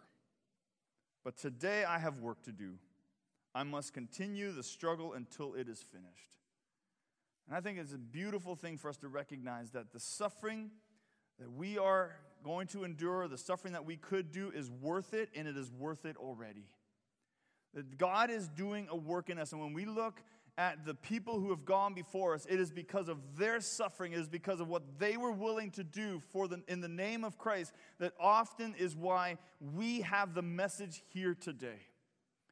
But 1.23 1.37
today 1.37 1.83
I 1.83 1.99
have 1.99 2.19
work 2.19 2.43
to 2.43 2.51
do. 2.51 2.73
I 3.53 3.63
must 3.63 3.93
continue 3.93 4.51
the 4.51 4.63
struggle 4.63 5.13
until 5.13 5.53
it 5.55 5.67
is 5.67 5.81
finished. 5.81 6.35
And 7.47 7.55
I 7.55 7.61
think 7.61 7.77
it's 7.77 7.93
a 7.93 7.97
beautiful 7.97 8.55
thing 8.55 8.77
for 8.77 8.89
us 8.89 8.97
to 8.97 9.07
recognize 9.07 9.71
that 9.71 9.91
the 9.93 9.99
suffering 9.99 10.69
that 11.39 11.51
we 11.51 11.77
are 11.77 12.15
going 12.43 12.67
to 12.67 12.83
endure, 12.83 13.27
the 13.27 13.37
suffering 13.37 13.73
that 13.73 13.85
we 13.85 13.95
could 13.95 14.31
do, 14.31 14.51
is 14.53 14.69
worth 14.69 15.13
it, 15.13 15.29
and 15.35 15.47
it 15.47 15.55
is 15.57 15.71
worth 15.71 16.05
it 16.05 16.17
already. 16.17 16.65
That 17.73 17.97
God 17.97 18.29
is 18.29 18.47
doing 18.47 18.87
a 18.89 18.95
work 18.95 19.29
in 19.29 19.37
us. 19.37 19.51
And 19.51 19.61
when 19.61 19.73
we 19.73 19.85
look 19.85 20.21
at 20.57 20.85
the 20.85 20.95
people 20.95 21.39
who 21.39 21.51
have 21.51 21.63
gone 21.65 21.93
before 21.93 22.33
us, 22.33 22.45
it 22.49 22.59
is 22.59 22.71
because 22.71 23.07
of 23.07 23.19
their 23.37 23.61
suffering, 23.61 24.13
it 24.13 24.19
is 24.19 24.27
because 24.27 24.59
of 24.59 24.67
what 24.67 24.81
they 24.97 25.15
were 25.15 25.31
willing 25.31 25.69
to 25.71 25.83
do 25.83 26.19
for 26.31 26.47
the, 26.47 26.61
in 26.67 26.81
the 26.81 26.87
name 26.87 27.23
of 27.23 27.37
Christ 27.37 27.73
that 27.99 28.13
often 28.19 28.73
is 28.77 28.95
why 28.95 29.37
we 29.75 30.01
have 30.01 30.33
the 30.33 30.41
message 30.41 31.03
here 31.13 31.35
today. 31.35 31.87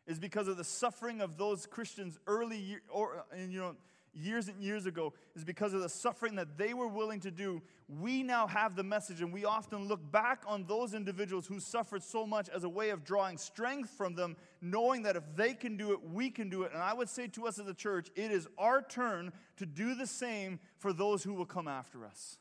is 0.07 0.19
because 0.19 0.47
of 0.47 0.57
the 0.57 0.63
suffering 0.63 1.21
of 1.21 1.37
those 1.37 1.65
Christians 1.65 2.19
early, 2.27 2.77
or, 2.89 3.25
you 3.35 3.59
know, 3.59 3.75
years 4.15 4.47
and 4.47 4.61
years 4.61 4.85
ago 4.85 5.13
is 5.35 5.43
because 5.43 5.73
of 5.73 5.81
the 5.81 5.89
suffering 5.89 6.35
that 6.35 6.57
they 6.57 6.73
were 6.73 6.87
willing 6.87 7.19
to 7.21 7.31
do. 7.31 7.61
We 7.87 8.23
now 8.23 8.47
have 8.47 8.75
the 8.75 8.83
message, 8.83 9.21
and 9.21 9.31
we 9.31 9.45
often 9.45 9.87
look 9.87 10.11
back 10.11 10.43
on 10.47 10.65
those 10.65 10.93
individuals 10.93 11.45
who 11.45 11.59
suffered 11.59 12.03
so 12.03 12.25
much 12.25 12.49
as 12.49 12.63
a 12.63 12.69
way 12.69 12.89
of 12.89 13.03
drawing 13.03 13.37
strength 13.37 13.89
from 13.89 14.15
them, 14.15 14.37
knowing 14.61 15.03
that 15.03 15.15
if 15.15 15.23
they 15.35 15.53
can 15.53 15.77
do 15.77 15.91
it, 15.91 15.99
we 16.03 16.29
can 16.29 16.49
do 16.49 16.63
it. 16.63 16.71
And 16.73 16.81
I 16.81 16.93
would 16.93 17.09
say 17.09 17.27
to 17.27 17.47
us 17.47 17.59
as 17.59 17.67
a 17.67 17.73
church, 17.73 18.09
it 18.15 18.31
is 18.31 18.47
our 18.57 18.81
turn 18.81 19.31
to 19.57 19.65
do 19.65 19.95
the 19.95 20.07
same 20.07 20.59
for 20.77 20.93
those 20.93 21.23
who 21.23 21.33
will 21.33 21.45
come 21.45 21.67
after 21.67 22.05
us. 22.05 22.37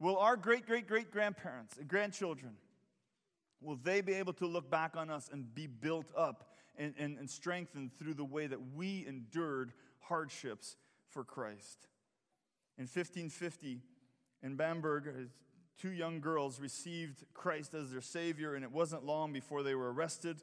Will 0.00 0.18
our 0.18 0.36
great, 0.36 0.66
great, 0.66 0.88
great 0.88 1.12
grandparents 1.12 1.76
and 1.76 1.86
grandchildren, 1.86 2.56
will 3.60 3.78
they 3.80 4.00
be 4.00 4.14
able 4.14 4.32
to 4.32 4.46
look 4.46 4.68
back 4.68 4.96
on 4.96 5.10
us 5.10 5.30
and 5.32 5.54
be 5.54 5.68
built 5.68 6.10
up 6.16 6.48
and, 6.76 6.94
and, 6.98 7.18
and 7.18 7.30
strengthened 7.30 7.92
through 7.96 8.14
the 8.14 8.24
way 8.24 8.46
that 8.46 8.58
we 8.74 9.04
endured 9.06 9.72
hardships 10.02 10.76
for 11.08 11.24
Christ. 11.24 11.88
In 12.78 12.84
1550, 12.84 13.80
in 14.42 14.56
Bamberg, 14.56 15.08
uh, 15.08 15.12
two 15.80 15.92
young 15.92 16.20
girls 16.20 16.60
received 16.60 17.24
Christ 17.34 17.74
as 17.74 17.90
their 17.90 18.00
Savior, 18.00 18.54
and 18.54 18.64
it 18.64 18.72
wasn't 18.72 19.04
long 19.04 19.32
before 19.32 19.62
they 19.62 19.74
were 19.74 19.92
arrested 19.92 20.42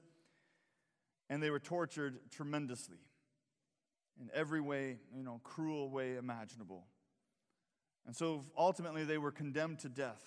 and 1.30 1.44
they 1.44 1.50
were 1.50 1.60
tortured 1.60 2.20
tremendously 2.32 2.98
in 4.20 4.30
every 4.34 4.60
way, 4.60 4.98
you 5.16 5.24
know, 5.24 5.40
cruel 5.44 5.90
way 5.90 6.16
imaginable. 6.16 6.88
And 8.06 8.16
so 8.16 8.46
ultimately 8.58 9.06
they 9.06 9.18
were 9.18 9.32
condemned 9.32 9.80
to 9.80 9.90
death. 9.90 10.24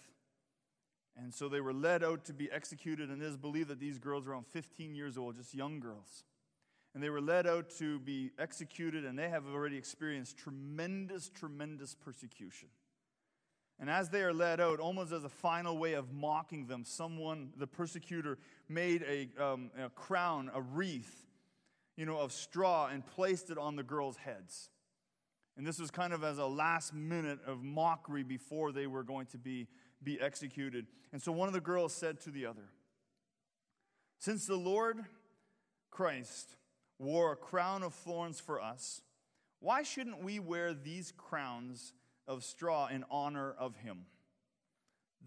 And 1.16 1.34
so 1.34 1.48
they 1.48 1.60
were 1.60 1.74
led 1.74 2.02
out 2.02 2.24
to 2.26 2.32
be 2.32 2.50
executed, 2.50 3.10
and 3.10 3.20
it 3.20 3.26
is 3.26 3.36
believed 3.36 3.68
that 3.68 3.80
these 3.80 3.98
girls 3.98 4.24
were 4.24 4.32
around 4.32 4.46
15 4.46 4.94
years 4.94 5.18
old, 5.18 5.36
just 5.36 5.54
young 5.54 5.78
girls 5.78 6.24
and 6.94 7.02
they 7.02 7.10
were 7.10 7.20
led 7.20 7.46
out 7.46 7.70
to 7.78 7.98
be 8.00 8.32
executed, 8.38 9.04
and 9.04 9.18
they 9.18 9.28
have 9.28 9.46
already 9.46 9.76
experienced 9.76 10.36
tremendous, 10.36 11.30
tremendous 11.30 11.94
persecution. 11.94 12.68
And 13.80 13.88
as 13.88 14.10
they 14.10 14.22
are 14.22 14.32
led 14.32 14.60
out, 14.60 14.78
almost 14.78 15.12
as 15.12 15.24
a 15.24 15.28
final 15.28 15.78
way 15.78 15.94
of 15.94 16.12
mocking 16.12 16.66
them, 16.66 16.84
someone, 16.84 17.50
the 17.56 17.66
persecutor, 17.66 18.38
made 18.68 19.02
a, 19.02 19.28
um, 19.42 19.70
a 19.82 19.88
crown, 19.88 20.50
a 20.54 20.60
wreath, 20.60 21.26
you 21.96 22.06
know, 22.06 22.18
of 22.18 22.32
straw 22.32 22.88
and 22.88 23.04
placed 23.04 23.50
it 23.50 23.58
on 23.58 23.74
the 23.74 23.82
girls' 23.82 24.18
heads. 24.18 24.68
And 25.56 25.66
this 25.66 25.78
was 25.78 25.90
kind 25.90 26.12
of 26.12 26.22
as 26.24 26.38
a 26.38 26.46
last 26.46 26.94
minute 26.94 27.40
of 27.46 27.62
mockery 27.62 28.22
before 28.22 28.72
they 28.72 28.86
were 28.86 29.02
going 29.02 29.26
to 29.26 29.38
be, 29.38 29.66
be 30.02 30.20
executed. 30.20 30.86
And 31.12 31.20
so 31.20 31.32
one 31.32 31.48
of 31.48 31.54
the 31.54 31.60
girls 31.60 31.92
said 31.92 32.20
to 32.20 32.30
the 32.30 32.46
other, 32.46 32.70
Since 34.18 34.46
the 34.46 34.56
Lord 34.56 35.04
Christ 35.90 36.56
wore 37.02 37.32
a 37.32 37.36
crown 37.36 37.82
of 37.82 37.92
thorns 37.92 38.40
for 38.40 38.60
us, 38.60 39.02
why 39.60 39.82
shouldn't 39.82 40.22
we 40.22 40.38
wear 40.38 40.72
these 40.72 41.12
crowns 41.16 41.92
of 42.26 42.44
straw 42.44 42.86
in 42.86 43.04
honor 43.10 43.54
of 43.58 43.76
him? 43.76 44.06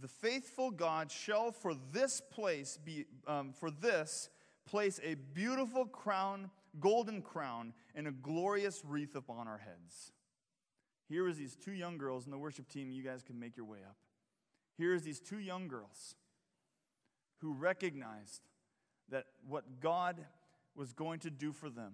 The 0.01 0.07
faithful 0.07 0.71
God 0.71 1.11
shall 1.11 1.51
for 1.51 1.73
this 1.91 2.21
place 2.21 2.77
be 2.83 3.05
um, 3.27 3.53
for 3.53 3.71
this 3.71 4.29
place 4.65 4.99
a 5.03 5.15
beautiful 5.33 5.85
crown, 5.85 6.49
golden 6.79 7.21
crown, 7.21 7.73
and 7.93 8.07
a 8.07 8.11
glorious 8.11 8.83
wreath 8.85 9.15
upon 9.15 9.47
our 9.47 9.59
heads. 9.59 10.11
Here 11.07 11.27
is 11.27 11.37
these 11.37 11.55
two 11.55 11.71
young 11.71 11.97
girls, 11.97 12.25
in 12.25 12.31
the 12.31 12.37
worship 12.37 12.67
team, 12.67 12.89
you 12.89 13.03
guys 13.03 13.21
can 13.23 13.39
make 13.39 13.55
your 13.55 13.65
way 13.65 13.79
up. 13.87 13.95
Here 14.77 14.93
is 14.93 15.03
these 15.03 15.19
two 15.19 15.39
young 15.39 15.67
girls 15.67 16.15
who 17.37 17.53
recognized 17.53 18.41
that 19.09 19.25
what 19.47 19.79
God 19.79 20.25
was 20.75 20.93
going 20.93 21.19
to 21.19 21.29
do 21.29 21.51
for 21.51 21.69
them 21.69 21.93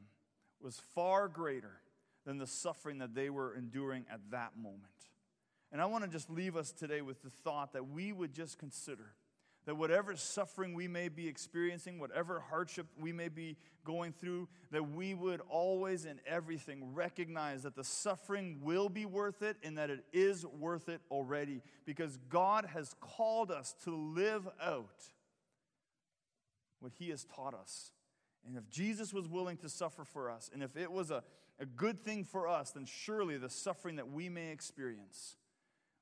was 0.62 0.80
far 0.94 1.28
greater 1.28 1.82
than 2.26 2.38
the 2.38 2.48
suffering 2.48 3.00
that 3.00 3.16
they 3.16 3.30
were 3.30 3.56
enduring 3.56 4.06
at 4.12 4.20
that 4.32 4.52
moment. 4.58 4.86
And 5.72 5.82
I 5.82 5.86
want 5.86 6.04
to 6.04 6.10
just 6.10 6.30
leave 6.30 6.56
us 6.56 6.72
today 6.72 7.02
with 7.02 7.22
the 7.24 7.30
thought 7.30 7.74
that 7.74 7.90
we 7.90 8.12
would 8.12 8.34
just 8.34 8.58
consider 8.60 9.14
that 9.66 9.76
whatever 9.76 10.16
suffering 10.16 10.74
we 10.74 10.88
may 10.88 11.08
be 11.08 11.28
experiencing, 11.28 12.00
whatever 12.00 12.40
hardship 12.50 12.88
we 13.00 13.14
may 13.14 13.30
be 13.30 13.56
going 13.86 14.12
through, 14.12 14.48
that 14.72 14.92
we 14.92 15.14
would 15.14 15.40
always 15.50 16.06
in 16.06 16.20
everything 16.26 16.96
recognize 16.96 17.62
that 17.62 17.76
the 17.76 17.84
suffering 17.84 18.60
will 18.64 18.90
be 18.90 19.06
worth 19.06 19.44
it 19.44 19.58
and 19.64 19.78
that 19.78 19.92
it 19.92 20.04
is 20.12 20.46
worth 20.46 20.90
it 20.90 21.02
already 21.12 21.62
because 21.86 22.18
God 22.28 22.66
has 22.74 22.96
called 23.00 23.52
us 23.52 23.76
to 23.84 23.96
live 23.96 24.48
out 24.62 25.04
what 26.80 26.94
He 26.98 27.10
has 27.10 27.24
taught 27.26 27.54
us 27.54 27.92
and 28.48 28.58
if 28.58 28.70
Jesus 28.70 29.14
was 29.14 29.28
willing 29.28 29.58
to 29.58 29.70
suffer 29.70 30.04
for 30.04 30.30
us, 30.30 30.50
and 30.54 30.64
if 30.64 30.76
it 30.76 30.92
was 30.92 31.12
a, 31.12 31.24
a 31.60 31.66
good 31.66 32.04
thing 32.04 32.24
for 32.24 32.48
us, 32.48 32.72
then 32.72 32.86
surely 32.86 33.38
the 33.38 33.50
suffering 33.50 33.98
that 33.98 34.12
we 34.12 34.30
may 34.30 34.52
experience 34.52 35.36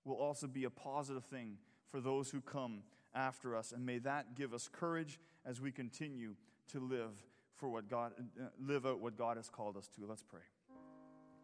will 0.06 0.16
also 0.16 0.48
be 0.48 0.64
a 0.64 0.70
positive 0.70 1.26
thing 1.26 1.58
for 1.92 2.00
those 2.00 2.30
who 2.30 2.42
come 2.42 2.84
after 3.14 3.56
us. 3.56 3.72
And 3.72 3.86
may 3.86 3.98
that 4.00 4.36
give 4.36 4.54
us 4.54 4.70
courage 4.72 5.20
as 5.46 5.60
we 5.60 5.72
continue 5.72 6.36
to 6.70 6.80
live 6.80 7.12
for 7.56 7.70
what 7.70 7.90
God 7.90 8.14
uh, 8.18 8.46
live 8.66 8.86
out 8.86 9.00
what 9.00 9.18
God 9.18 9.38
has 9.38 9.50
called 9.50 9.76
us 9.76 9.90
to. 9.98 10.06
Let's 10.08 10.24
pray. 10.24 10.42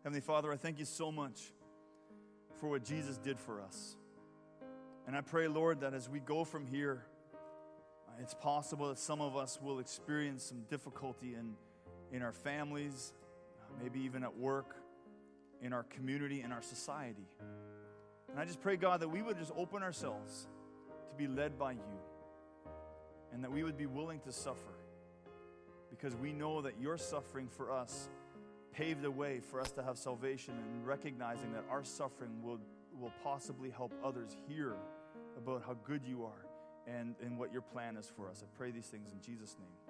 Heavenly 0.03 0.21
Father, 0.21 0.51
I 0.51 0.55
thank 0.55 0.79
you 0.79 0.85
so 0.85 1.11
much 1.11 1.51
for 2.59 2.69
what 2.69 2.85
Jesus 2.85 3.17
did 3.17 3.39
for 3.39 3.61
us. 3.61 3.97
And 5.07 5.15
I 5.15 5.21
pray, 5.21 5.47
Lord, 5.47 5.81
that 5.81 5.93
as 5.93 6.09
we 6.09 6.19
go 6.19 6.43
from 6.43 6.65
here, 6.65 7.05
it's 8.19 8.33
possible 8.33 8.89
that 8.89 8.99
some 8.99 9.21
of 9.21 9.35
us 9.35 9.59
will 9.61 9.79
experience 9.79 10.43
some 10.43 10.61
difficulty 10.69 11.35
in, 11.35 11.53
in 12.11 12.21
our 12.21 12.31
families, 12.31 13.13
maybe 13.81 13.99
even 14.01 14.23
at 14.23 14.37
work, 14.37 14.75
in 15.61 15.73
our 15.73 15.83
community, 15.83 16.41
in 16.41 16.51
our 16.51 16.61
society. 16.61 17.27
And 18.29 18.39
I 18.39 18.45
just 18.45 18.61
pray, 18.61 18.77
God, 18.77 19.01
that 19.01 19.09
we 19.09 19.21
would 19.21 19.37
just 19.37 19.51
open 19.57 19.83
ourselves 19.83 20.47
to 21.09 21.15
be 21.17 21.27
led 21.27 21.57
by 21.57 21.73
you 21.73 21.99
and 23.33 23.43
that 23.43 23.51
we 23.51 23.63
would 23.63 23.77
be 23.77 23.85
willing 23.85 24.19
to 24.21 24.31
suffer 24.31 24.73
because 25.89 26.15
we 26.15 26.31
know 26.31 26.61
that 26.61 26.73
your 26.79 26.97
suffering 26.97 27.47
for 27.47 27.71
us 27.71 28.09
paved 28.73 29.01
the 29.01 29.11
way 29.11 29.39
for 29.39 29.61
us 29.61 29.71
to 29.71 29.83
have 29.83 29.97
salvation 29.97 30.53
and 30.53 30.85
recognizing 30.85 31.51
that 31.53 31.63
our 31.69 31.83
suffering 31.83 32.31
will, 32.43 32.59
will 32.99 33.13
possibly 33.23 33.69
help 33.69 33.93
others 34.03 34.35
hear 34.47 34.73
about 35.37 35.63
how 35.65 35.75
good 35.85 36.01
you 36.05 36.25
are 36.25 36.44
and, 36.87 37.15
and 37.21 37.37
what 37.37 37.51
your 37.51 37.61
plan 37.61 37.97
is 37.97 38.11
for 38.15 38.29
us. 38.29 38.43
I 38.43 38.57
pray 38.57 38.71
these 38.71 38.87
things 38.87 39.11
in 39.11 39.21
Jesus' 39.21 39.55
name. 39.59 39.84